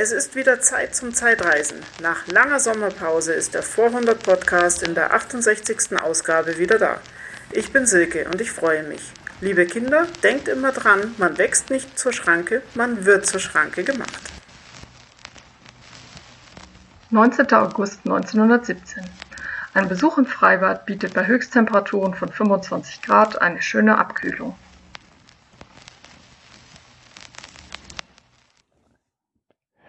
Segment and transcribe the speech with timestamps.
[0.00, 1.78] Es ist wieder Zeit zum Zeitreisen.
[2.00, 6.00] Nach langer Sommerpause ist der 400 Podcast in der 68.
[6.00, 7.00] Ausgabe wieder da.
[7.50, 9.02] Ich bin Silke und ich freue mich.
[9.40, 14.20] Liebe Kinder, denkt immer dran, man wächst nicht zur Schranke, man wird zur Schranke gemacht.
[17.10, 17.52] 19.
[17.54, 19.02] August 1917.
[19.74, 24.54] Ein Besuch im Freibad bietet bei Höchsttemperaturen von 25 Grad eine schöne Abkühlung.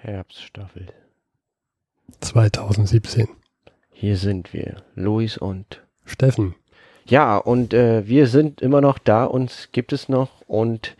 [0.09, 0.87] Herbststaffel.
[2.21, 3.27] 2017.
[3.91, 6.55] Hier sind wir, Luis und Steffen.
[7.05, 10.95] ja, und äh, wir sind immer noch da, uns gibt es noch und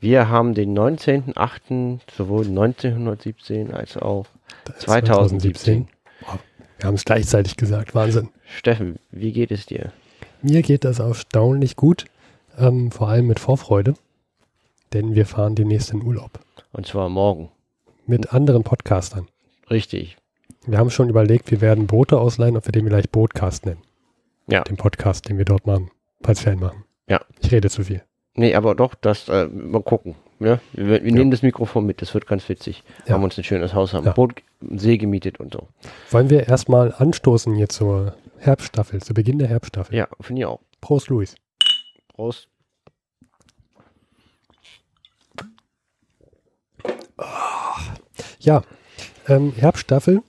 [0.00, 2.00] wir haben den 19.08.
[2.14, 4.26] sowohl 1917 als auch
[4.64, 5.88] Da ist 2017.
[6.20, 6.38] Wow,
[6.78, 7.94] Wir haben es gleichzeitig gesagt.
[7.94, 8.28] Wahnsinn.
[8.44, 9.92] Steffen, wie geht es dir?
[10.42, 12.04] Mir geht das erstaunlich gut.
[12.58, 13.94] Ähm, vor allem mit Vorfreude.
[14.92, 16.38] Denn wir fahren demnächst in Urlaub.
[16.72, 17.50] Und zwar morgen.
[18.06, 19.28] Mit anderen Podcastern.
[19.70, 20.16] Richtig.
[20.66, 23.80] Wir haben schon überlegt, wir werden Boote ausleihen, ob wir den vielleicht Bootcast nennen.
[24.46, 24.62] Ja.
[24.62, 25.90] Den Podcast, den wir dort machen.
[26.22, 26.84] Als Fan machen.
[27.08, 27.20] Ja.
[27.40, 28.02] Ich rede zu viel.
[28.34, 30.14] Nee, aber doch, das, äh, mal gucken.
[30.40, 30.58] Ja?
[30.72, 32.82] Wir, wir nehmen das Mikrofon mit, das wird ganz witzig.
[33.06, 33.14] Ja.
[33.14, 34.12] Haben uns ein schönes Haus, haben Ja.
[34.12, 35.68] Boot, einen See gemietet und so.
[36.10, 39.96] Wollen wir erstmal anstoßen hier zur Herbststaffel, zu Beginn der Herbststaffel?
[39.96, 40.60] Ja, finde ich auch.
[40.80, 41.36] Prost, Luis.
[42.08, 42.48] Prost.
[48.44, 48.62] Ja,
[49.26, 50.22] ähm, Herbststaffel.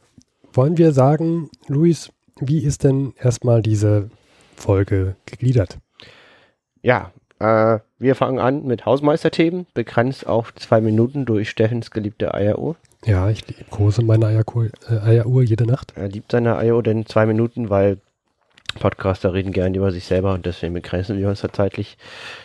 [0.54, 4.10] Wollen wir sagen, Luis, wie ist denn erstmal diese
[4.56, 5.80] Folge gegliedert?
[6.82, 12.78] Ja, äh, wir fangen an mit Hausmeisterthemen, begrenzt auf zwei Minuten durch Steffens geliebte Eieruhr.
[13.04, 15.92] Ja, ich liebkose meine Eierkur äh, Eieruhr jede Nacht.
[15.98, 17.98] Er liebt seine Eieruhr denn zwei Minuten, weil
[18.80, 21.98] Podcaster reden gerne über sich selber und deswegen begrenzen wir uns da zeitlich.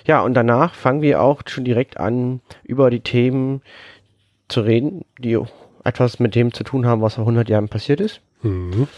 [0.04, 3.62] Ja, und danach fangen wir auch schon direkt an, über die Themen
[4.50, 5.38] zu reden, die
[5.84, 8.20] etwas mit dem zu tun haben, was vor 100 Jahren passiert ist.
[8.42, 8.88] Mhm.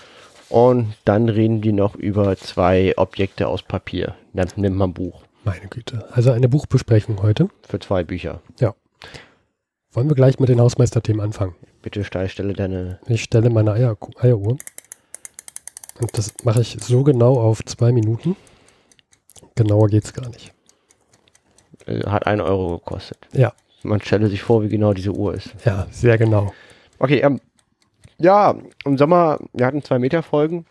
[0.49, 4.17] Und dann reden die noch über zwei Objekte aus Papier.
[4.33, 6.07] Dann nimmt man ein Buch Meine Güte.
[6.13, 7.49] Also eine Buchbesprechung heute.
[7.67, 8.41] für zwei Bücher.
[9.95, 11.55] Wollen wir gleich mit den Hausmeisterthemen anfangen?
[11.83, 14.57] Bitte Steil, stelle deine Ich stelle meine Eier Eieruhr.
[16.01, 18.37] Und das mache ich so genau auf zwei Minuten.
[19.55, 20.53] Genauer geht's gar nicht.
[21.87, 23.19] äh, hat ein Euro gekostet.
[23.33, 23.53] Ja.
[23.85, 25.55] Man stelle sich vor, wie genau diese Uhr ist.
[25.65, 26.53] Ja, sehr genau.
[26.99, 27.41] Okay, ähm,
[28.19, 28.55] ja,
[28.85, 30.67] im Sommer, wir hatten zwei Meter Folgen.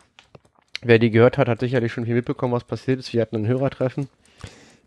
[0.81, 3.13] Wer die gehört hat, hat sicherlich schon viel mitbekommen, was passiert ist.
[3.13, 4.07] Wir hatten ein Hörertreffen.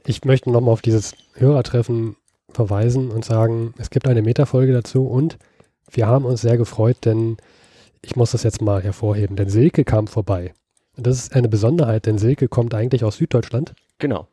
[0.07, 2.17] Ich möchte nochmal auf dieses Hörertreffen
[2.51, 5.39] verweisen und sagen, es gibt eine Metafolge dazu und
[5.91, 7.37] wir haben uns sehr gefreut, denn
[8.03, 10.53] ich muss das jetzt mal hervorheben, denn Silke kam vorbei.
[10.97, 14.27] Und das ist eine Besonderheit, denn Silke kommt eigentlich aus Süddeutschland Genau.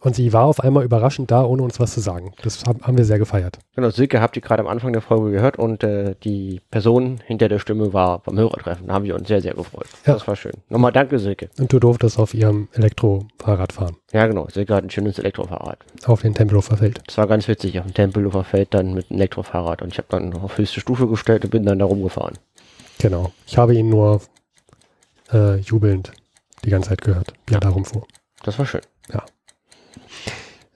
[0.00, 2.32] Und sie war auf einmal überraschend da, ohne uns was zu sagen.
[2.42, 3.58] Das haben, wir sehr gefeiert.
[3.74, 7.48] Genau, Silke habt ihr gerade am Anfang der Folge gehört und äh, die Person hinter
[7.48, 8.86] der Stimme war beim Hörertreffen.
[8.86, 9.86] Da haben wir uns sehr, sehr gefreut.
[10.06, 10.14] Ja.
[10.14, 10.52] Das war schön.
[10.68, 11.48] Nochmal danke, Silke.
[11.58, 14.48] Und du durftest auf ihrem Elektrofahrrad fahren, Ja, genau.
[14.50, 15.78] Silke hat ein schönes Elektrofahrrad.
[16.06, 17.00] auf den Tempelhofer Feld.
[17.06, 20.08] Das war ganz witzig auf dem Tempelhofer Feld dann mit einem Elektrofahrrad und ich habe
[20.10, 22.38] dann auf höchste Stufe gestellt und bin dann da rumgefahren.
[22.98, 23.32] Genau.
[23.46, 24.20] Ich habe ihn nur
[25.32, 26.12] äh, jubelnd
[26.64, 28.06] die ganze Zeit gehört, wie er da rumfuhr.
[28.42, 28.80] Das war schön.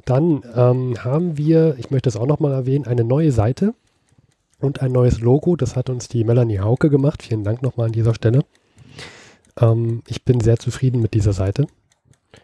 [0.08, 3.74] Dann ähm, haben wir, ich möchte es auch nochmal erwähnen, eine neue Seite
[4.58, 5.54] und ein neues Logo.
[5.54, 7.22] Das hat uns die Melanie Hauke gemacht.
[7.22, 8.46] Vielen Dank nochmal an dieser Stelle.
[9.60, 11.66] Ähm, ich bin sehr zufrieden mit dieser Seite.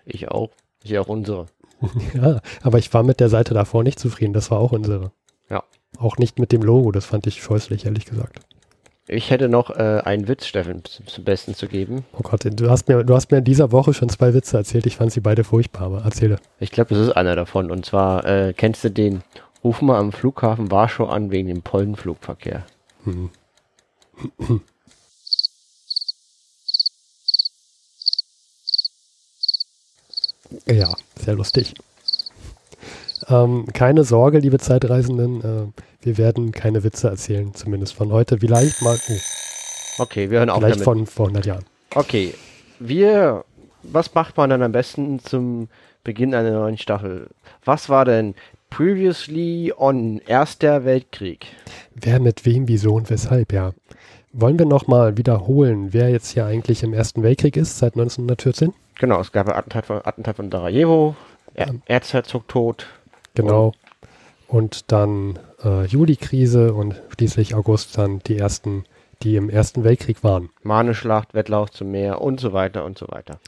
[0.05, 0.51] Ich auch.
[0.83, 1.47] Ich auch unsere.
[2.15, 4.35] ja, aber ich war mit der Seite davor nicht zufrieden.
[4.35, 5.13] Das war auch unsere.
[5.49, 5.65] Ja.
[5.97, 6.93] Auch nicht mit dem Logo.
[6.93, 8.41] Das fand ich scheußlich, ehrlich gesagt.
[9.07, 12.07] Ich hätte noch äh, einen Witz, Steffen, zum Besten zu geben.
[12.15, 14.87] Oh Gott, du hast, mir, du hast mir in dieser Woche schon zwei Witze erzählt.
[14.87, 16.39] Ich fand sie beide furchtbar, aber erzähle.
[16.59, 17.71] Ich glaube, das ist einer davon.
[17.71, 19.23] Und zwar, äh, kennst du den?
[19.63, 22.65] Ruf mal am Flughafen Warschau an wegen dem Pollenflugverkehr.
[23.05, 23.31] Hm.
[30.67, 31.75] Ja, sehr lustig.
[33.29, 38.39] Ähm, keine Sorge, liebe Zeitreisenden, äh, wir werden keine Witze erzählen, zumindest von heute.
[38.39, 39.13] Vielleicht mal, oh,
[39.99, 40.85] Okay, wir hören auf vielleicht damit.
[40.85, 41.65] von vor 100 Jahren.
[41.95, 42.35] Okay,
[42.81, 43.45] wir,
[43.83, 45.69] was macht man dann am besten zum
[46.03, 47.29] Beginn einer neuen Staffel?
[47.65, 48.35] Was war denn
[48.71, 51.47] previously on Erster Weltkrieg?
[51.95, 53.73] Wer mit wem, wieso und weshalb, ja.
[54.33, 58.73] Wollen wir nochmal wiederholen, wer jetzt hier eigentlich im Ersten Weltkrieg ist seit 1914?
[58.99, 61.15] Genau, es gab ein Attentat von, Attentat von Sarajevo,
[61.55, 61.83] er Ähm.
[61.87, 62.87] Erzherzog tot.
[63.35, 63.73] Genau.
[64.49, 68.85] Und dann äh, Juli-Krise und schließlich August dann die ersten,
[69.23, 70.51] die im Ersten Weltkrieg waren.
[70.63, 73.39] Marneschlacht, Wettlauf zum Meer und so weiter und so weiter.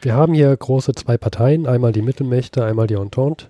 [0.00, 3.46] Wir haben hier große zwei Parteien, einmal die Mittelmächte, einmal die Entente.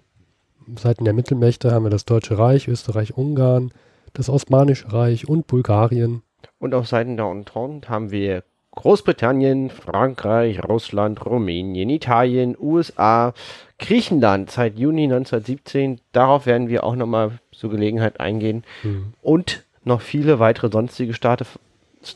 [0.79, 3.73] Seiten der Mittelmächte haben wir das Deutsche Reich, Österreich, Ungarn,
[4.15, 6.23] das Osmanische Reich und Bulgarien.
[6.59, 8.45] Und auf Seiten der Entente haben wir
[8.75, 13.33] Großbritannien, Frankreich, Russland, Rumänien, Italien, USA,
[13.79, 16.01] Griechenland seit Juni 1917.
[16.13, 18.65] Darauf werden wir auch nochmal zur Gelegenheit eingehen.
[18.83, 19.15] Hm.
[19.23, 21.47] Und noch viele weitere sonstige Staate,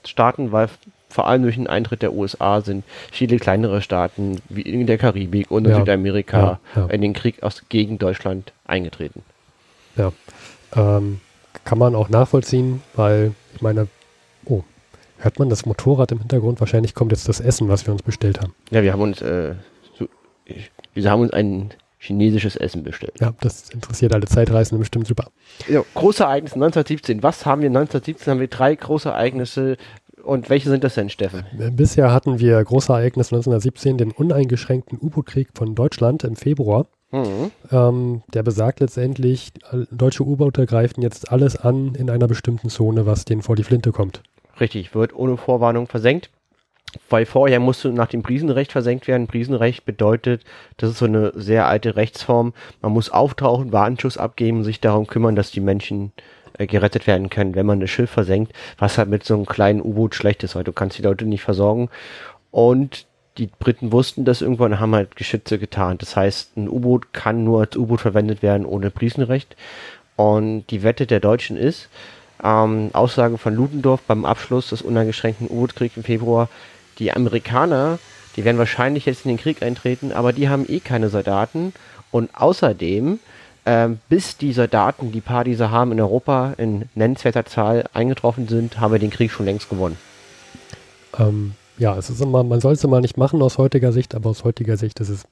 [0.05, 0.69] Staaten, weil
[1.09, 5.51] vor allem durch den Eintritt der USA sind viele kleinere Staaten wie in der Karibik
[5.51, 5.79] und in Ja.
[5.79, 6.39] Südamerika
[6.75, 6.87] Ja, ja.
[6.89, 9.23] in den Krieg aus, gegen Deutschland eingetreten.
[9.97, 10.13] Ja.
[10.77, 11.21] Ähm,
[11.65, 13.89] kann man auch nachvollziehen, weil ich meine,
[15.19, 16.61] hört man das Motorrad im Hintergrund?
[16.61, 18.55] Wahrscheinlich kommt jetzt das Essen, was wir uns bestellt haben.
[18.70, 19.55] Ja, wir haben uns, äh,
[19.99, 20.09] so,
[20.44, 23.15] ich, wir haben uns ein chinesisches Essen bestellt.
[23.20, 25.31] Ja, das interessiert alle Zeitreisenden bestimmt super.
[25.69, 27.23] Ja, große Ereignisse 1917.
[27.23, 28.31] Was haben wir 1917?
[28.31, 29.76] Haben wir drei große Ereignisse.
[30.23, 31.44] Und welche sind das denn, Steffen?
[31.59, 36.87] Äh, Bisher hatten wir große Ereignisse 1917, den uneingeschränkten U-Boot-Krieg von Deutschland im Februar.
[37.11, 37.50] Mhm.
[37.73, 39.53] Ähm, der besagt letztendlich,
[39.91, 43.93] deutsche U-Boote greifen jetzt alles an in einer bestimmten Zone, was denen vor die Flinte
[43.93, 44.23] kommt.
[44.61, 46.31] Richtig, wird ohne Vorwarnung versenkt.
[47.11, 49.27] Weil vorher musste nach dem Brisenrecht versenkt werden.
[49.27, 50.43] Brisenrecht bedeutet,
[50.79, 52.55] das ist so eine sehr alte Rechtsform.
[52.81, 56.13] Man muss auftauchen, Warnschuss abgeben, sich darum kümmern, dass die Menschen
[56.57, 59.83] äh, gerettet werden können, wenn man das Schiff versenkt, was halt mit so einem kleinen
[59.83, 61.91] U-Boot schlecht ist, weil du kannst die Leute nicht versorgen.
[62.51, 63.07] Und
[63.37, 65.99] die Briten wussten das irgendwann und haben halt Geschütze getan.
[65.99, 69.57] Das heißt, ein U-Boot kann nur als U-Boot verwendet werden ohne Brisenrecht.
[70.17, 71.89] Und die Wette der Deutschen ist,
[72.43, 76.49] ähm, Aussage von Ludendorff beim Abschluss des uneingeschränkten U-Boot-Kriegs im Februar,
[76.99, 77.99] die Amerikaner,
[78.37, 81.73] die werden wahrscheinlich jetzt in den Krieg eintreten, aber die haben eh keine Soldaten.
[82.11, 83.19] Und außerdem,
[83.67, 88.81] ähm, bis die Soldaten, die paar dieser haben in Europa in nennenswerter Zahl eingetroffen sind,
[88.81, 89.99] haben wir den Krieg schon längst gewonnen.
[91.19, 94.31] Ähm, ja, es ist immer, man soll es immer nicht machen aus heutiger Sicht, aber
[94.31, 95.26] aus heutiger Sicht ist es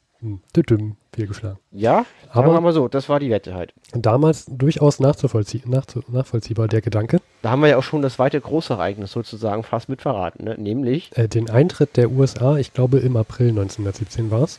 [0.52, 1.58] tütüm, fehlgeschlagen.
[1.72, 3.72] Ja, sagen Aber- wir mal so, das war die Wette halt.
[3.92, 8.40] Damals durchaus nachzuvollzie nachzu nachvollziehbar der Gedanke, Da haben wir ja auch schon das zweite
[8.40, 10.56] große Ereignis sozusagen fast mit verraten, ne?
[10.58, 14.58] nämlich äh, den Eintritt der USA, ich glaube im April 1917 war es,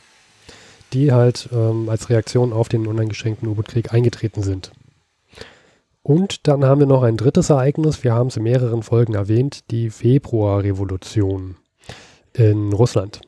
[0.92, 4.72] die halt ähm, als Reaktion auf den uneingeschränkten U-Boot-Krieg eingetreten sind.
[6.02, 9.70] Und dann haben wir noch ein drittes Ereignis, wir haben es in mehreren Folgen erwähnt,
[9.70, 11.56] die Februarrevolution
[12.32, 13.20] in Russland.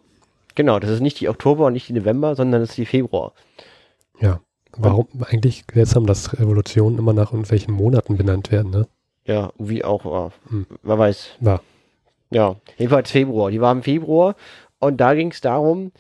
[0.61, 3.33] Genau, das ist nicht die Oktober und nicht die November, sondern das ist die Februar.
[4.21, 4.41] Ja,
[4.77, 8.87] warum eigentlich seltsam, dass Revolutionen immer nach irgendwelchen Monaten benannt werden, ne?
[9.25, 10.67] Ja, wie auch, äh, Hm.
[10.83, 11.31] wer weiß.
[11.41, 11.61] Ja.
[12.31, 13.51] Ja, jedenfalls Februar.
[13.51, 14.35] Die war im Februar
[14.81, 15.93] und da ging es darum,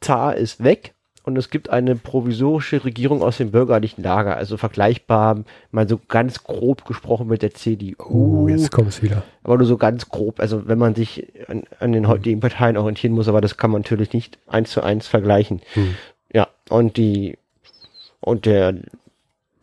[0.00, 0.94] Zar ist weg
[1.26, 6.42] und es gibt eine provisorische Regierung aus dem bürgerlichen Lager, also vergleichbar, mal so ganz
[6.44, 8.44] grob gesprochen mit der CDU.
[8.44, 9.22] Oh, jetzt kommt's wieder.
[9.42, 13.12] aber nur so ganz grob, also wenn man sich an, an den heutigen Parteien orientieren
[13.14, 15.60] muss, aber das kann man natürlich nicht eins zu eins vergleichen.
[15.74, 15.96] Hm.
[16.32, 17.36] Ja, und die
[18.20, 18.74] und der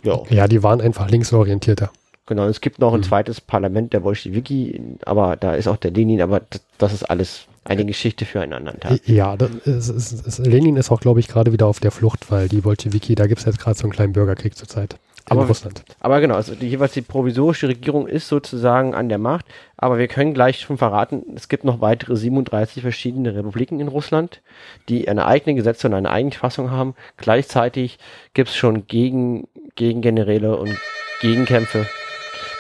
[0.04, 1.92] ja, Ja, die waren einfach linksorientierter.
[2.26, 3.04] genau, es gibt noch ein Hm.
[3.04, 7.48] zweites Parlament, der Bolschewiki, aber da ist auch der Lenin, aber das, das ist alles
[7.66, 9.08] eine Geschichte für einen anderen Tag.
[9.08, 12.50] Ja, ist, ist, ist, Lenin ist auch, glaube ich, gerade wieder auf der Flucht, weil
[12.50, 14.96] die Bolschewiki, da gibt es jetzt gerade so einen kleinen Bürgerkrieg zurzeit
[15.30, 15.84] in Aber- Russland.
[16.02, 19.46] Aber genau, also die, jeweils die provisorische Regierung ist sozusagen an der Macht,
[19.78, 24.42] aber wir können gleich schon verraten, es gibt noch weitere 37 verschiedene Republiken in Russland,
[24.90, 26.96] die eine eigene Gesetze und eine eigene Fassung haben.
[27.16, 28.00] Gleichzeitig
[28.34, 30.78] gibt es schon Gegen, Gegengeneräle und
[31.22, 31.88] Gegenkämpfe.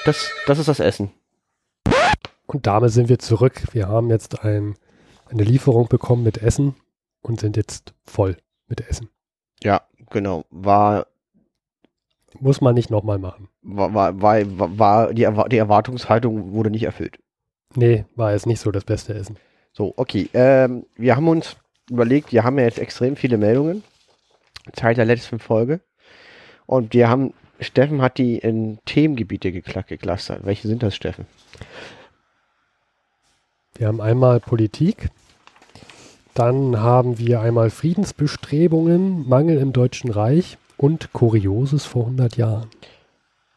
[0.05, 1.11] Das, das ist das Essen.
[2.45, 3.61] Und damit sind wir zurück.
[3.71, 4.75] Wir haben jetzt ein,
[5.33, 6.75] eine Lieferung bekommen mit Essen
[7.21, 8.37] und sind jetzt voll
[8.67, 9.09] mit Essen.
[9.61, 10.45] Ja, genau.
[10.49, 11.07] War,
[12.39, 13.49] Muss man nicht nochmal machen.
[13.61, 17.19] war, war, war, war die, die Erwartungshaltung wurde nicht erfüllt.
[17.75, 19.37] Nee, war jetzt nicht so das beste Essen.
[19.71, 20.29] So, okay.
[20.33, 21.57] Ähm, wir haben uns
[21.89, 23.83] überlegt, wir haben ja jetzt extrem viele Meldungen.
[24.73, 25.81] Zeit der letzten Folge.
[26.65, 30.45] Und wir haben, Steffen hat die in Themengebiete geklustert.
[30.45, 31.25] Welche sind das, Steffen?
[33.75, 35.09] Wir haben einmal Politik,
[36.33, 42.69] dann haben wir einmal Friedensbestrebungen, Mangel im Deutschen Reich und Kurioses vor 100 Jahren.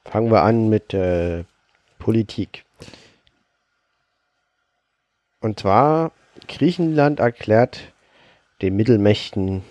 [0.04, 1.44] Fangen wir an mit äh,
[1.98, 2.64] Politik.
[5.40, 6.12] Und zwar,
[6.48, 7.92] Griechenland erklärt
[8.62, 9.62] den Mittelmächten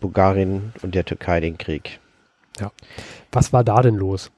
[0.00, 2.00] Bulgarien und der Türkei den Krieg.
[3.32, 4.30] Was war da denn los?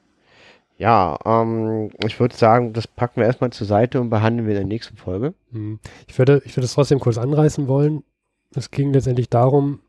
[0.77, 4.61] Ja, ähm, ich würde sagen, das packen wir erstmal zur Seite und behandeln wir in
[4.61, 5.33] der nächsten Folge.
[5.51, 8.03] Hm, Ich würde, ich würde es trotzdem kurz anreißen wollen.
[8.53, 9.79] Es ging letztendlich darum,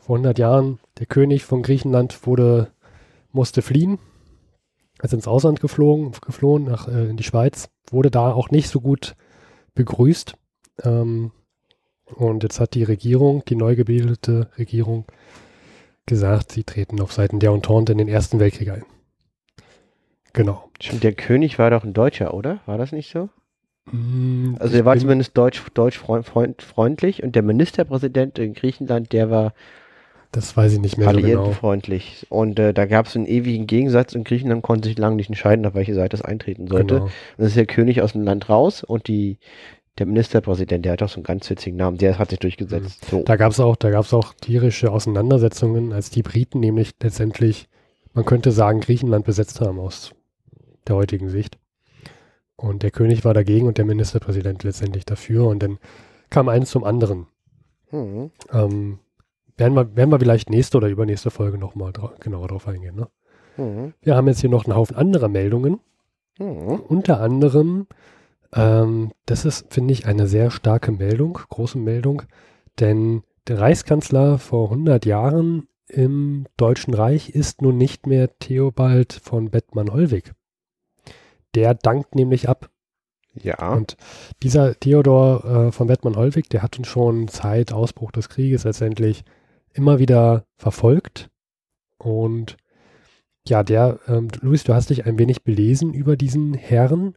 [0.00, 2.70] vor 100 Jahren, der König von Griechenland wurde,
[3.32, 3.98] musste fliehen,
[5.02, 8.80] ist ins Ausland geflogen, geflohen, nach, äh, in die Schweiz, wurde da auch nicht so
[8.80, 9.16] gut
[9.74, 10.34] begrüßt.
[10.84, 11.32] Ähm,
[12.04, 15.04] und jetzt hat die Regierung, die neu gebildete Regierung,
[16.06, 18.84] gesagt, sie treten auf Seiten der Entente in den Ersten Weltkrieg ein.
[20.32, 20.70] Genau.
[21.02, 22.60] Der König war doch ein Deutscher, oder?
[22.64, 23.28] War das nicht so?
[23.92, 29.12] Mm, Also er war zumindest deutsch, deutsch freund, freund, freundlich und der Ministerpräsident in Griechenland,
[29.12, 29.52] der war
[30.32, 31.52] Das weiß ich nicht mehr so genau.
[32.28, 35.64] Und äh, da gab es einen ewigen Gegensatz und Griechenland konnte sich lange nicht entscheiden,
[35.66, 36.94] auf welche Seite es eintreten sollte.
[36.94, 37.04] Genau.
[37.06, 39.38] Und dann ist der König aus dem Land raus und die,
[39.98, 43.06] der Ministerpräsident, der hat auch so einen ganz witzigen Namen, der hat sich durchgesetzt.
[43.10, 43.18] So.
[43.20, 43.24] Mhm.
[43.24, 47.68] Da gab es auch, da gab's auch tierische Auseinandersetzungen, als die Briten nämlich letztendlich,
[48.12, 50.12] man könnte sagen, Griechenland besetzt haben aus
[50.86, 51.58] der heutigen Sicht.
[52.60, 55.46] Und der König war dagegen und der Ministerpräsident letztendlich dafür.
[55.46, 55.78] Und dann
[56.28, 57.26] kam eins zum anderen.
[57.90, 58.30] Hm.
[58.52, 58.98] Ähm,
[59.56, 62.96] werden, wir, werden wir vielleicht nächste oder übernächste Folge nochmal dra genauer drauf eingehen.
[62.96, 63.08] Ne?
[63.54, 63.94] Hm.
[64.02, 65.78] Wir haben jetzt hier noch einen Haufen anderer Meldungen.
[66.38, 66.80] Hm.
[66.80, 67.86] Unter anderem,
[68.52, 72.22] ähm, das ist, finde ich, eine sehr starke Meldung, große Meldung,
[72.80, 79.50] denn der Reichskanzler vor 100 Jahren im Deutschen Reich ist nun nicht mehr Theobald von
[79.50, 80.34] Bettmann-Hollweg.
[81.58, 82.70] Der dankt nämlich ab.
[83.34, 83.72] Ja.
[83.72, 83.96] Und
[84.44, 89.24] dieser Theodor äh, von Bettmann-Hollweg, der hat uns schon seit Ausbruch des Krieges letztendlich
[89.72, 91.30] immer wieder verfolgt.
[91.98, 92.56] Und
[93.44, 97.16] ja, der, ähm, Luis, du hast dich ein wenig belesen über diesen Herrn.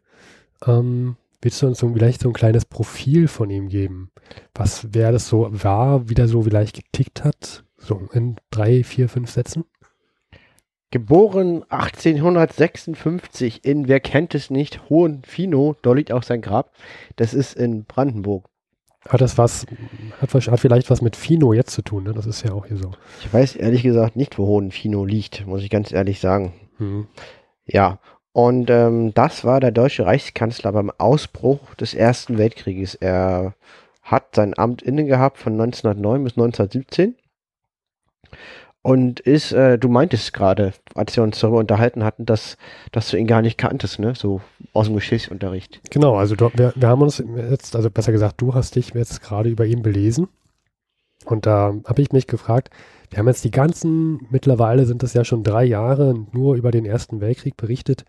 [0.65, 4.09] Ähm, willst du uns so vielleicht so ein kleines Profil von ihm geben?
[4.55, 7.63] Was, wer das so war, wie der so vielleicht getickt hat?
[7.77, 9.65] So in drei, vier, fünf Sätzen?
[10.91, 16.73] Geboren 1856 in, wer kennt es nicht, Hohenfino, da liegt auch sein Grab.
[17.15, 18.45] Das ist in Brandenburg.
[19.07, 19.65] Hat das was,
[20.21, 22.13] hat, vielleicht was mit Fino jetzt zu tun, ne?
[22.13, 22.91] Das ist ja auch hier so.
[23.21, 26.53] Ich weiß ehrlich gesagt nicht, wo Hohenfino liegt, muss ich ganz ehrlich sagen.
[26.77, 27.07] Hm.
[27.65, 27.99] Ja,
[28.33, 32.95] und ähm, das war der deutsche Reichskanzler beim Ausbruch des Ersten Weltkrieges.
[32.95, 33.55] Er
[34.03, 37.15] hat sein Amt inne gehabt von 1909 bis 1917
[38.83, 42.57] und ist, äh, du meintest gerade, als wir uns darüber unterhalten hatten, dass,
[42.91, 44.13] dass du ihn gar nicht kanntest, ne?
[44.15, 44.41] So
[44.73, 45.81] aus dem Geschichtsunterricht.
[45.91, 49.21] Genau, also du, wir, wir haben uns jetzt, also besser gesagt, du hast dich jetzt
[49.21, 50.27] gerade über ihn belesen.
[51.25, 52.71] Und da habe ich mich gefragt,
[53.11, 56.85] wir haben jetzt die ganzen, mittlerweile sind es ja schon drei Jahre, nur über den
[56.85, 58.05] Ersten Weltkrieg berichtet.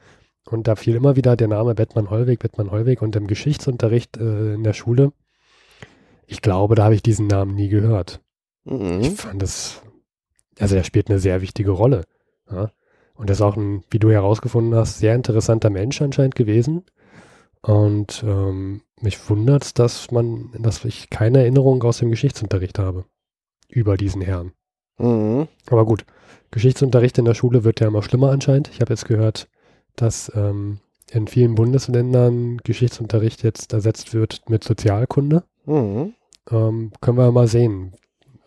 [0.48, 4.72] Und da fiel immer wieder der Name Bettmann-Hollweg, Bettmann-Hollweg und im Geschichtsunterricht äh, in der
[4.72, 5.12] Schule.
[6.26, 8.20] Ich glaube, da habe ich diesen Namen nie gehört.
[8.64, 9.04] Ich Mhm.
[9.16, 9.82] fand das,
[10.58, 12.04] also er spielt eine sehr wichtige Rolle.
[12.50, 12.70] Ja?
[13.14, 16.84] Und er ist auch ein, wie du herausgefunden hast, sehr interessanter Mensch anscheinend gewesen.
[17.60, 23.04] Und ähm, mich wundert dass man, dass ich keine Erinnerung aus dem Geschichtsunterricht habe
[23.68, 24.52] über diesen Herrn.
[24.98, 25.48] Mhm.
[25.68, 26.04] Aber gut,
[26.50, 28.68] Geschichtsunterricht in der Schule wird ja immer schlimmer anscheinend.
[28.68, 29.48] Ich habe jetzt gehört,
[29.96, 30.78] dass ähm,
[31.10, 35.44] in vielen Bundesländern Geschichtsunterricht jetzt ersetzt wird mit Sozialkunde.
[35.66, 36.14] Mhm.
[36.50, 37.92] Ähm, können wir mal sehen,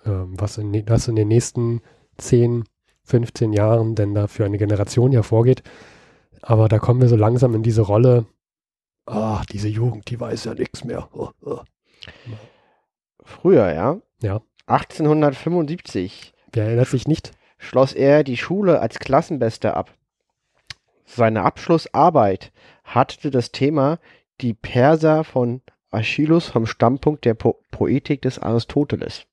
[0.05, 1.81] ähm, was, in, was in den nächsten
[2.17, 2.63] 10,
[3.03, 5.63] 15 Jahren denn da für eine Generation ja vorgeht.
[6.41, 8.25] Aber da kommen wir so langsam in diese Rolle.
[9.05, 11.09] Ah, diese Jugend, die weiß ja nichts mehr.
[11.13, 11.59] Oh, oh.
[13.23, 13.99] Früher, ja?
[14.21, 14.41] Ja.
[14.67, 17.31] 1875 Wer erinnert sich nicht?
[17.57, 19.91] schloss er die Schule als Klassenbester ab.
[21.05, 22.51] Seine Abschlussarbeit
[22.83, 23.99] hatte das Thema
[24.41, 25.61] Die Perser von
[25.95, 29.25] Aeschylus vom Standpunkt der po Poetik des Aristoteles.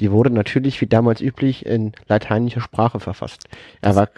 [0.00, 3.44] Die wurde natürlich wie damals üblich in lateinischer Sprache verfasst.
[3.80, 4.08] Er war,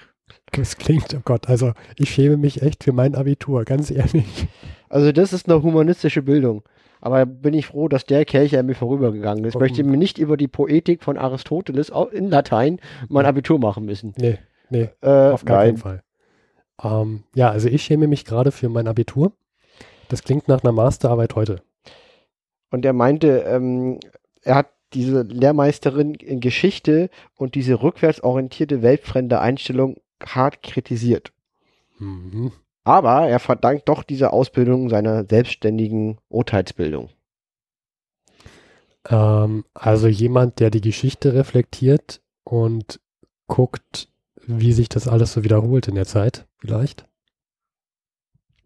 [0.52, 4.46] Es klingt, oh Gott, also ich schäme mich echt für mein Abitur, ganz ehrlich.
[4.88, 6.62] also das ist eine humanistische Bildung.
[7.00, 9.54] Aber bin ich froh, dass der Kelch an mir vorübergegangen ist.
[9.54, 14.14] Ich möchte mir nicht über die Poetik von Aristoteles in Latein mein Abitur machen müssen.
[14.16, 14.38] Nee,
[14.70, 16.02] nee, Äh, auf gar keinen Fall.
[16.82, 19.32] Ähm, ja, also ich schäme mich gerade für mein Abitur.
[20.08, 21.60] Das klingt nach einer Masterarbeit heute.
[22.74, 24.00] Und er meinte, ähm,
[24.42, 31.32] er hat diese Lehrmeisterin in Geschichte und diese rückwärtsorientierte weltfremde Einstellung hart kritisiert.
[32.00, 32.50] Mhm.
[32.82, 37.10] Aber er verdankt doch dieser Ausbildung seiner selbstständigen Urteilsbildung.
[39.08, 42.98] Ähm, also jemand, der die Geschichte reflektiert und
[43.46, 44.08] guckt,
[44.48, 47.06] wie sich das alles so wiederholt in der Zeit, vielleicht.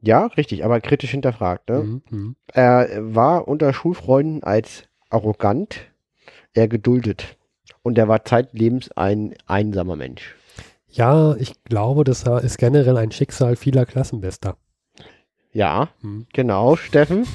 [0.01, 1.69] Ja, richtig, aber kritisch hinterfragt.
[1.69, 1.79] Ne?
[1.79, 2.03] Mhm.
[2.11, 2.37] Mhm.
[2.53, 5.81] Er war unter Schulfreunden als arrogant,
[6.55, 7.37] er geduldet.
[7.83, 10.35] Und er war zeitlebens ein einsamer Mensch.
[10.91, 14.57] Ja, ich glaube, das ist generell ein Schicksal vieler Klassenbester.
[15.53, 16.27] Ja, Mhm.
[16.33, 17.27] genau, Steffen.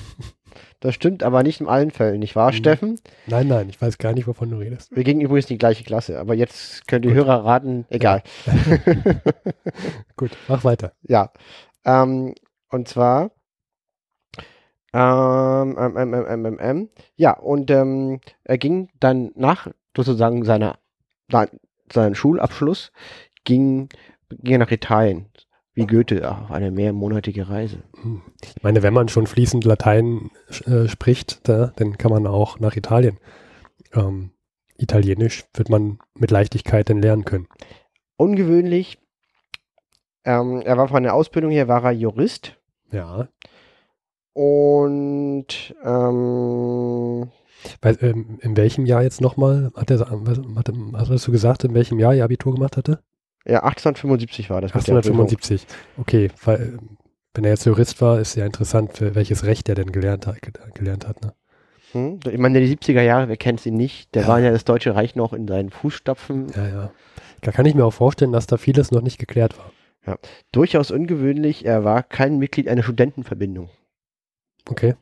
[0.79, 2.55] Das stimmt aber nicht in allen Fällen, nicht wahr, Mhm.
[2.55, 2.99] Steffen?
[3.25, 4.95] Nein, nein, ich weiß gar nicht, wovon du redest.
[4.95, 7.17] Wir gingen übrigens die gleiche Klasse, aber jetzt können die Gut.
[7.17, 8.21] Hörer raten, egal.
[10.17, 10.93] Gut, mach weiter.
[11.03, 11.31] Ja.
[11.85, 12.33] Ähm,
[12.73, 13.31] und zwar,
[14.93, 20.45] ähm, ähm, ähm, ähm, ähm, ähm, ähm, ja, und ähm, er ging dann nach sozusagen
[20.45, 20.77] seiner,
[21.91, 22.91] seinem Schulabschluss,
[23.43, 23.89] ging,
[24.29, 25.29] ging er nach Italien.
[25.73, 27.81] wie Goethe, auf eine mehrmonatige Reise.
[28.43, 30.29] Ich meine, wenn man schon fließend Latein
[30.65, 33.17] äh, spricht, da, dann kann man auch nach Italien.
[33.93, 34.31] Ähm,
[34.77, 37.47] Italienisch wird man mit Leichtigkeit dann lernen können.
[38.17, 38.99] Ungewöhnlich,
[40.25, 42.57] ähm, er war von der Ausbildung her, war er Jurist
[42.93, 43.27] Ja.
[44.33, 45.45] und
[45.83, 47.29] ähm,
[47.81, 51.99] Weil, ähm, in welchem Jahr jetzt nochmal, hat er, hat, hast du gesagt, in welchem
[51.99, 52.99] Jahr ihr Abitur gemacht hatte?
[53.45, 54.73] ja, 1875 war das.
[54.73, 55.19] mit der Prüfung.
[55.21, 55.67] 1875.
[55.97, 56.77] Okay, weil,
[57.33, 60.37] wenn er jetzt Jurist war, ist ja interessant, für welches Recht er denn gelernt hat.
[60.75, 61.33] Gelernt hat ne?
[61.91, 62.19] Hm?
[62.31, 64.15] Ich meine, die 70er Jahre, wer kennt sie nicht?
[64.15, 64.27] Da Ja.
[64.27, 66.47] war ja das Deutsche Reich noch in seinen Fußstapfen.
[66.55, 66.91] Ja, ja.
[67.41, 69.71] Da kann ich mir auch vorstellen, dass da vieles noch nicht geklärt war.
[70.51, 73.69] Durchaus ungewöhnlich, er war kein Mitglied einer Studentenverbindung.
[74.67, 74.95] Okay.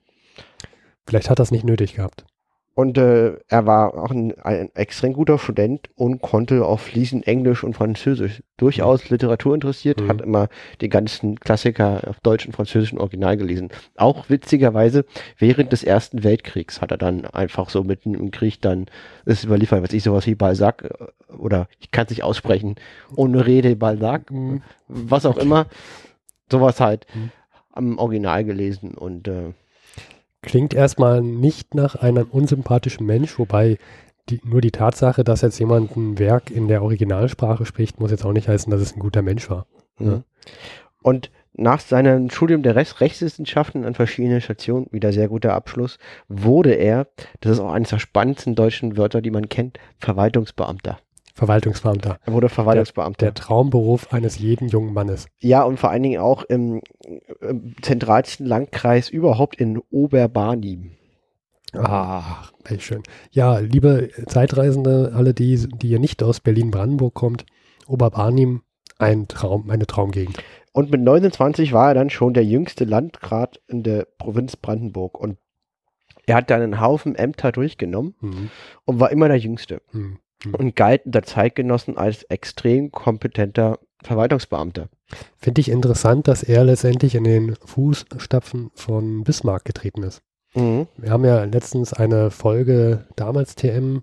[1.06, 2.26] Vielleicht hat das nicht nötig gehabt.
[2.74, 7.66] Und äh, er war auch ein, ein extrem guter Student und konnte auch fließend Englisch
[7.66, 8.42] und Französisch.
[8.56, 10.08] Durchaus Literatur interessiert, Mhm.
[10.08, 10.48] hat immer
[10.80, 13.70] die ganzen Klassiker auf Deutsch und Französisch Original gelesen.
[13.98, 15.04] Auch witzigerweise,
[15.38, 18.86] während des Ersten Weltkriegs hat er dann einfach so mitten im Krieg dann,
[19.26, 22.76] das ist überliefert, was ich sowas wie Balzac, äh, oder ich kann es nicht aussprechen,
[23.16, 24.62] ohne Rede Balzac, Mhm.
[24.88, 25.66] was auch immer,
[26.50, 27.32] sowas halt Mhm.
[27.74, 29.52] am Original gelesen und äh,
[30.42, 33.78] Klingt erstmal nicht nach einem unsympathischen Mensch, wobei
[34.30, 38.26] die, nur die Tatsache, dass jetzt jemand ein Werk in der Originalsprache spricht, muss jetzt
[38.26, 39.68] auch nicht heißen, dass es ein guter Mensch war.
[40.00, 40.24] Ja.
[41.04, 46.74] Und nach seinem Studium der Rechts Rechtswissenschaften an verschiedenen Stationen, wieder sehr guter Abschluss, wurde
[46.74, 47.08] er,
[47.42, 51.00] das ist auch eines der spannendsten deutschen Wörter, die man kennt, Verwaltungsbeamter.
[51.34, 52.18] Verwaltungsbeamter.
[52.26, 53.26] Er wurde Verwaltungsbeamter.
[53.28, 55.28] Der Traumberuf eines jeden jungen Mannes.
[55.40, 56.82] ja, und vor allen Dingen auch im,
[57.42, 60.92] im zentralsten Landkreis überhaupt in Oberbarnim.
[61.74, 63.04] Ach, welch schön.
[63.32, 67.46] Ja, liebe Zeitreisende, alle die, die ihr nicht aus Berlin-Brandenburg kommt,
[67.88, 68.62] Oberbarnim,
[69.00, 70.38] ein Traum, eine Traumgegend.
[70.74, 75.18] Und mit 29 war er dann schon der jüngste Landrat in der Provinz Brandenburg.
[75.20, 75.38] Und
[76.26, 78.50] er hat dann einen Haufen Ämter durchgenommen Hm,
[78.86, 79.82] und war immer der Jüngste.
[80.44, 80.56] Hm.
[80.56, 84.90] und galt unter Zeitgenossen als extrem kompetenter Verwaltungsbeamter.
[85.38, 90.22] Finde ich interessant, dass er letztendlich in den Fußstapfen von Bismarck getreten ist.
[90.54, 94.02] Wir haben ja letztens eine Folge damals TM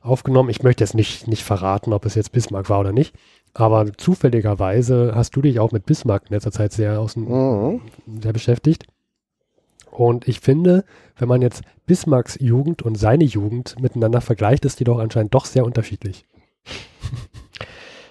[0.00, 0.50] aufgenommen.
[0.50, 3.14] Ich möchte jetzt nicht, nicht verraten, ob es jetzt Bismarck war oder nicht.
[3.54, 7.80] Aber zufälligerweise hast du dich auch mit Bismarck in letzter Zeit sehr, außen, Mhm.
[8.20, 8.84] sehr beschäftigt.
[9.90, 10.84] Und ich finde,
[11.16, 15.44] wenn man jetzt Bismarcks Jugend und seine Jugend miteinander vergleicht, ist die doch anscheinend doch
[15.44, 16.24] sehr unterschiedlich.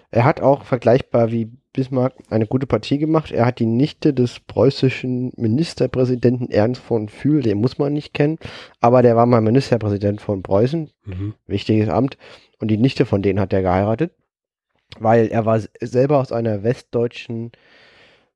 [0.10, 3.32] Er hat auch vergleichbar wie Bismarck eine gute Partie gemacht.
[3.32, 8.40] Er hat die Nichte des preußischen Ministerpräsidenten Ernst von Fühl, den muss man nicht kennen,
[8.80, 11.36] aber der war mal Ministerpräsident von Preußen, Mhm.
[11.46, 12.18] wichtiges Amt,
[12.60, 14.12] und die Nichte von denen hat er geheiratet,
[15.00, 17.52] weil er war selber aus einer westdeutschen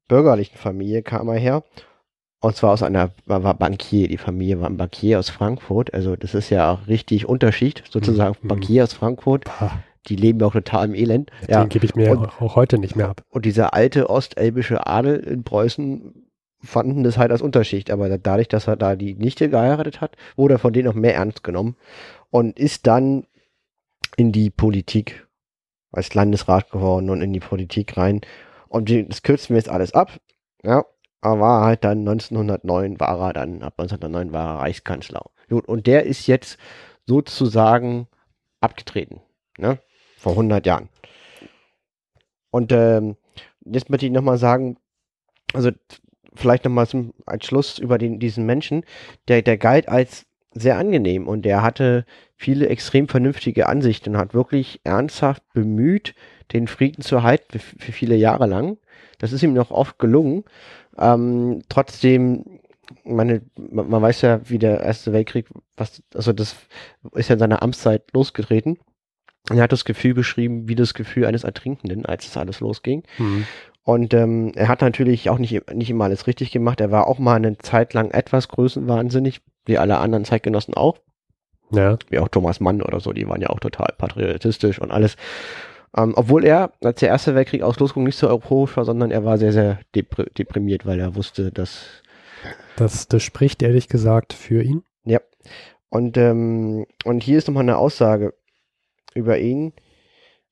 [0.07, 1.63] bürgerlichen Familie, kam er her.
[2.41, 6.15] Und zwar aus einer, er war Bankier, die Familie war ein Bankier aus Frankfurt, also
[6.15, 8.47] das ist ja auch richtig Unterschicht, sozusagen Mhm.
[8.47, 11.31] Bankier aus Frankfurt, Pah, die leben ja auch total im Elend.
[11.47, 13.23] Ja, Den gebe ich mir und- auch, heute nicht mehr ab.
[13.29, 16.27] und dieser alte ostelbische Adel in Preußen
[16.63, 20.15] fanden das halt als Unterschicht, aber da- dadurch, dass er da die Nichte geheiratet hat,
[20.35, 21.75] wurde er von denen auch mehr ernst genommen
[22.31, 23.25] und ist dann
[24.17, 25.27] in die Politik
[25.91, 28.21] als Landesrat geworden und in die Politik rein.
[28.67, 30.11] Und das kürzen wir jetzt alles ab.
[30.63, 30.85] Ja,
[31.21, 35.23] aber war halt dann 1909 war er dann, ab 1909 war er Reichskanzler.
[35.49, 36.57] Gut, und der ist jetzt
[37.05, 38.07] sozusagen
[38.59, 39.21] abgetreten,
[39.57, 39.79] ne?
[40.17, 40.89] Vor 100 Jahren.
[42.51, 43.15] Und ähm,
[43.65, 44.77] jetzt möchte ich nochmal sagen,
[45.53, 45.71] also
[46.33, 48.83] vielleicht nochmal zum als Schluss über den, diesen Menschen,
[49.27, 52.05] der, der galt als sehr angenehm und der hatte
[52.35, 56.13] viele extrem vernünftige Ansichten und hat wirklich ernsthaft bemüht,
[56.51, 58.77] den Frieden zu erhalten für, für viele Jahre lang.
[59.21, 60.43] Das ist ihm noch oft gelungen.
[60.97, 62.59] Ähm, trotzdem,
[63.03, 66.55] meine, man, man weiß ja, wie der Erste Weltkrieg, was, also das
[67.13, 68.79] ist ja in seiner Amtszeit losgetreten.
[69.49, 73.03] Und er hat das Gefühl beschrieben, wie das Gefühl eines Ertrinkenden, als das alles losging.
[73.17, 73.45] Mhm.
[73.83, 76.81] Und ähm, er hat natürlich auch nicht, nicht immer alles richtig gemacht.
[76.81, 80.97] Er war auch mal eine Zeit lang etwas größenwahnsinnig, wie alle anderen Zeitgenossen auch,
[81.71, 85.15] Ja, wie auch Thomas Mann oder so, die waren ja auch total patriotistisch und alles.
[85.95, 89.25] Ähm, obwohl er, als der Erste Weltkrieg aus losging, nicht so euphorisch war, sondern er
[89.25, 92.01] war sehr, sehr depr deprimiert, weil er wusste, dass
[92.77, 94.83] das, das spricht ehrlich gesagt für ihn.
[95.03, 95.19] Ja.
[95.89, 98.33] Und, ähm, und hier ist nochmal eine Aussage
[99.13, 99.73] über ihn.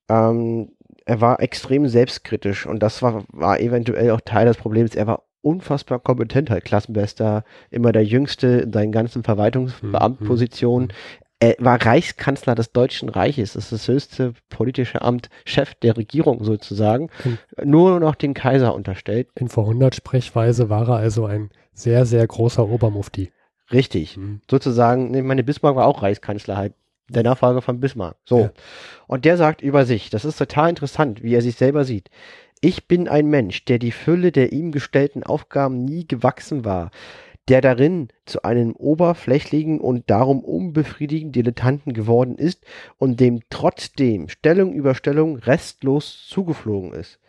[0.10, 0.74] Ähm,
[1.06, 4.96] er war extrem selbstkritisch und das war, war eventuell auch Teil des Problems.
[4.96, 10.90] Er war unfassbar kompetent, halt Klassenbester, immer der Jüngste in seinen ganzen Verwaltungsbeamtpositionen.
[10.90, 11.26] Mhm.
[11.42, 13.54] Er war Reichskanzler des Deutschen Reiches.
[13.54, 17.10] Das ist das höchste politische Amt, Chef der Regierung sozusagen.
[17.24, 17.38] Hm.
[17.64, 19.30] Nur noch dem Kaiser unterstellt.
[19.36, 23.32] In Vorhundert-Sprechweise war er also ein sehr, sehr großer Obermufti.
[23.72, 24.18] Richtig.
[24.18, 24.42] Mhm.
[24.50, 26.74] Sozusagen, ne, meine Bismarck war auch Reichskanzler halt.
[27.12, 28.18] Der Nachfolger von Bismarck.
[28.26, 28.42] So.
[28.42, 28.52] Ja.
[29.08, 32.10] Und der sagt über sich, das ist total interessant, wie er sich selber sieht.
[32.62, 36.92] Ich bin ein Mensch, der die Fülle der ihm gestellten Aufgaben nie gewachsen war,
[37.50, 42.64] der darin zu einem oberflächlichen und darum unbefriedigenden Dilettanten geworden ist
[42.98, 47.20] und dem trotzdem Stellung über Stellung restlos zugeflogen ist.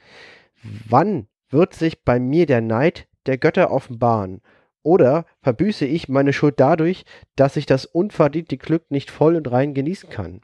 [0.89, 4.43] Wann wird sich bei mir der Neid der Götter offenbaren?
[4.83, 7.05] Oder verbüße ich meine Schuld dadurch,
[7.37, 10.41] dass ich das unverdiente Glück nicht voll und rein genießen kann,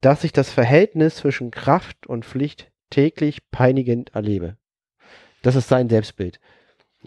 [0.00, 4.56] dass ich das Verhältnis zwischen Kraft und Pflicht täglich peinigend erlebe?
[5.42, 6.40] Das ist sein Selbstbild.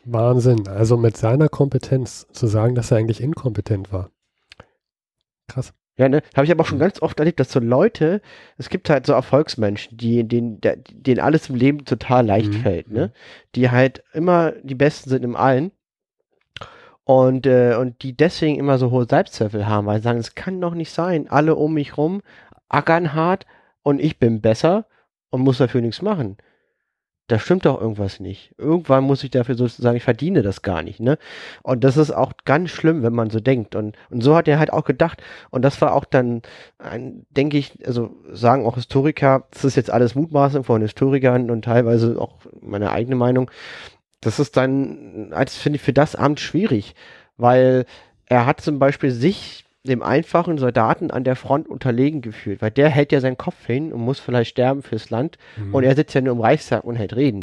[0.06, 0.68] Wahnsinn.
[0.68, 4.10] Also mit seiner Kompetenz zu sagen, dass er eigentlich inkompetent war.
[5.48, 5.74] Krass.
[5.96, 6.24] Ja, ne?
[6.36, 8.22] Habe ich aber auch schon ganz oft erlebt, dass so Leute,
[8.58, 12.62] es gibt halt so Erfolgsmenschen, die, denen, der- denen alles im Leben total leicht Mhm.
[12.62, 13.14] fällt, ne?
[13.54, 15.72] Die halt immer die Besten sind im Allen.
[17.06, 20.62] Und, äh, und die deswegen immer so hohe Selbstzweifel haben, weil sie sagen, es kann
[20.62, 21.30] doch nicht sein.
[21.30, 22.22] Alle um mich rum
[22.70, 23.46] ackern hart
[23.84, 24.88] und ich bin besser
[25.30, 26.38] und muss dafür nichts machen.
[27.28, 28.54] Da stimmt doch irgendwas nicht.
[28.58, 31.18] Irgendwann muss ich dafür sozusagen, ich verdiene das gar nicht, ne?
[31.62, 33.76] Und das ist auch ganz schlimm, wenn man so denkt.
[33.76, 35.24] Und, und so hat er halt auch gedacht.
[35.50, 36.42] Und das war auch dann,
[36.80, 41.64] ein, denke ich, also sagen auch Historiker, das ist jetzt alles Mutmaßung von Historikern und
[41.64, 43.50] teilweise auch meine eigene Meinung.
[44.20, 46.94] Das ist dann, als finde ich, für das Amt schwierig,
[47.38, 47.86] weil
[48.26, 52.90] er hat zum Beispiel sich dem einfachen Soldaten an der Front unterlegen gefühlt, weil der
[52.90, 55.76] hält ja seinen Kopf hin und muss vielleicht sterben fürs Land Mhm.
[55.76, 57.42] und er sitzt ja nur im Reichstag und hält Reden.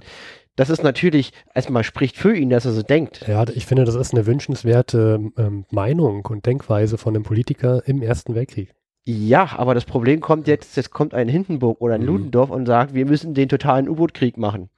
[0.57, 3.25] Das ist natürlich, erstmal spricht für ihn, dass er so denkt.
[3.27, 8.03] Ja, ich finde, das ist eine wünschenswerte ähm, Meinung und Denkweise von einem Politiker im
[8.03, 8.75] Ersten Weltkrieg.
[9.07, 12.07] Ja, aber das Problem kommt jetzt, jetzt kommt ein Hindenburg oder ein Mhm.
[12.07, 14.69] Ludendorff und sagt, wir müssen den totalen U-Boot-Krieg machen.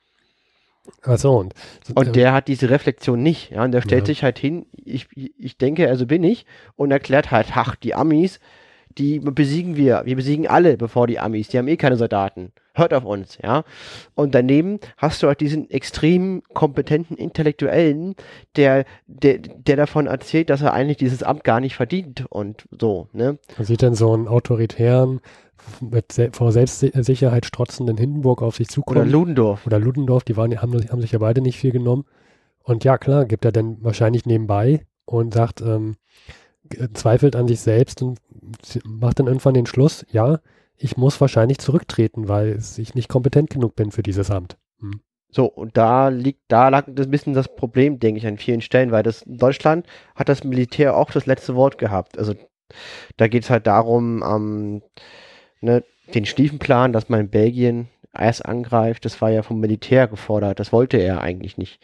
[1.02, 1.54] Achso, und,
[1.94, 3.50] Und der hat diese Reflexion nicht.
[3.50, 4.06] Ja, und der stellt Ja.
[4.06, 6.44] sich halt hin, ich, ich denke, also bin ich,
[6.76, 8.40] und erklärt halt, ach, die Amis,
[8.98, 12.52] die besiegen wir, wir besiegen alle, bevor die Amis, die haben eh keine Soldaten.
[12.74, 13.64] Hört auf uns, ja.
[14.14, 18.14] Und daneben hast du halt diesen extrem kompetenten Intellektuellen,
[18.56, 23.08] der, der, der davon erzählt, dass er eigentlich dieses Amt gar nicht verdient und so,
[23.12, 23.38] ne?
[23.58, 25.20] Man sieht dann so einen autoritären,
[25.80, 29.10] mit se vor Selbstsicherheit strotzenden Hindenburg auf sich Oder zukommen.
[29.10, 29.66] Ludendorff.
[29.66, 32.04] Oder Ludendorff, die waren, haben, haben sich ja beide nicht viel genommen.
[32.62, 35.96] Und ja, klar, gibt er dann wahrscheinlich nebenbei und sagt, ähm,
[36.94, 38.18] zweifelt an sich selbst und
[38.84, 40.40] macht dann irgendwann den Schluss, ja,
[40.76, 44.56] ich muss wahrscheinlich zurücktreten, weil ich nicht kompetent genug bin für dieses Amt.
[44.80, 45.00] Hm.
[45.30, 48.90] So, und da liegt, da lag ein bisschen das Problem, denke ich, an vielen Stellen,
[48.90, 52.18] weil das Deutschland hat das Militär auch das letzte Wort gehabt.
[52.18, 52.34] Also
[53.16, 54.82] da geht es halt darum, ähm,
[55.60, 60.60] ne, den Stiefenplan, dass man in Belgien erst angreift, das war ja vom Militär gefordert,
[60.60, 61.82] das wollte er eigentlich nicht.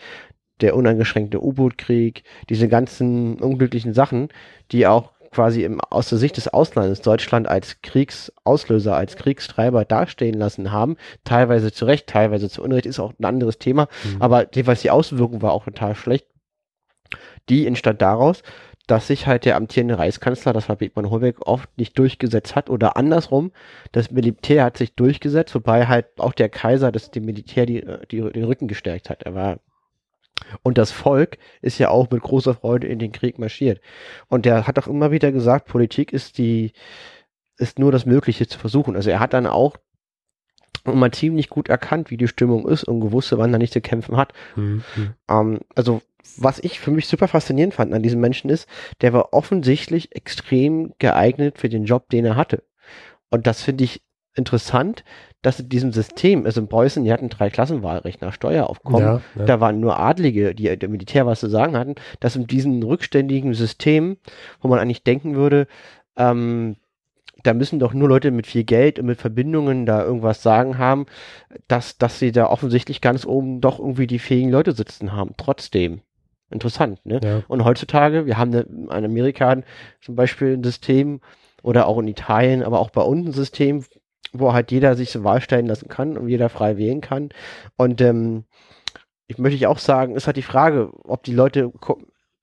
[0.60, 4.28] Der uneingeschränkte U-Boot-Krieg, diese ganzen unglücklichen Sachen,
[4.72, 10.34] die auch quasi im, aus der Sicht des Auslandes Deutschland als Kriegsauslöser, als Kriegstreiber dastehen
[10.34, 14.22] lassen haben, teilweise zu Recht, teilweise zu Unrecht, ist auch ein anderes Thema, Mhm.
[14.22, 16.26] aber jedenfalls die Auswirkung war auch total schlecht.
[17.48, 18.42] Die entstand daraus,
[18.86, 22.96] dass sich halt der amtierende Reichskanzler, das war Bethmann Hollweg, oft nicht durchgesetzt hat oder
[22.96, 23.52] andersrum,
[23.92, 28.20] das Militär hat sich durchgesetzt, wobei halt auch der Kaiser das dem Militär die, die,
[28.20, 29.24] den Rücken gestärkt hat.
[29.24, 29.58] Er war
[30.62, 33.80] und das Volk ist ja auch mit großer Freude in den Krieg marschiert.
[34.28, 36.72] Und der hat auch immer wieder gesagt, Politik ist die,
[37.56, 38.96] ist nur das Mögliche zu versuchen.
[38.96, 39.76] Also er hat dann auch
[40.84, 44.16] immer ziemlich gut erkannt, wie die Stimmung ist und gewusst, wann er nicht zu kämpfen
[44.16, 44.32] hat.
[44.54, 45.14] Hm, hm.
[45.28, 46.02] Ähm, also,
[46.36, 48.68] was ich für mich super faszinierend fand an diesem Menschen ist,
[49.00, 52.62] der war offensichtlich extrem geeignet für den Job, den er hatte.
[53.30, 54.02] Und das finde ich
[54.38, 55.04] interessant,
[55.42, 59.44] dass in diesem System, also in Preußen, die hatten drei Klassenwahlrecht nach Steueraufkommen, Ja, ja.
[59.44, 63.54] da waren nur Adlige, die im Militär was zu sagen hatten, dass in diesem rückständigen
[63.54, 64.16] System,
[64.60, 65.66] wo man eigentlich denken würde,
[66.16, 66.76] ähm,
[67.44, 71.06] da müssen doch nur Leute mit viel Geld und mit Verbindungen da irgendwas sagen haben,
[71.68, 75.34] dass, dass sie da offensichtlich ganz oben doch irgendwie die fähigen Leute sitzen haben.
[75.36, 76.00] Trotzdem.
[76.50, 77.20] Interessant, ne?
[77.22, 77.42] ja.
[77.46, 79.62] Und heutzutage, wir haben in Amerika
[80.00, 81.20] zum Beispiel ein System
[81.62, 83.84] oder auch in Italien, aber auch bei uns ein System,
[84.38, 87.30] wo halt jeder sich zur Wahl stellen lassen kann und jeder frei wählen kann.
[87.76, 88.44] Und ähm,
[89.26, 91.72] ich möchte auch sagen, ist halt die Frage, ob die Leute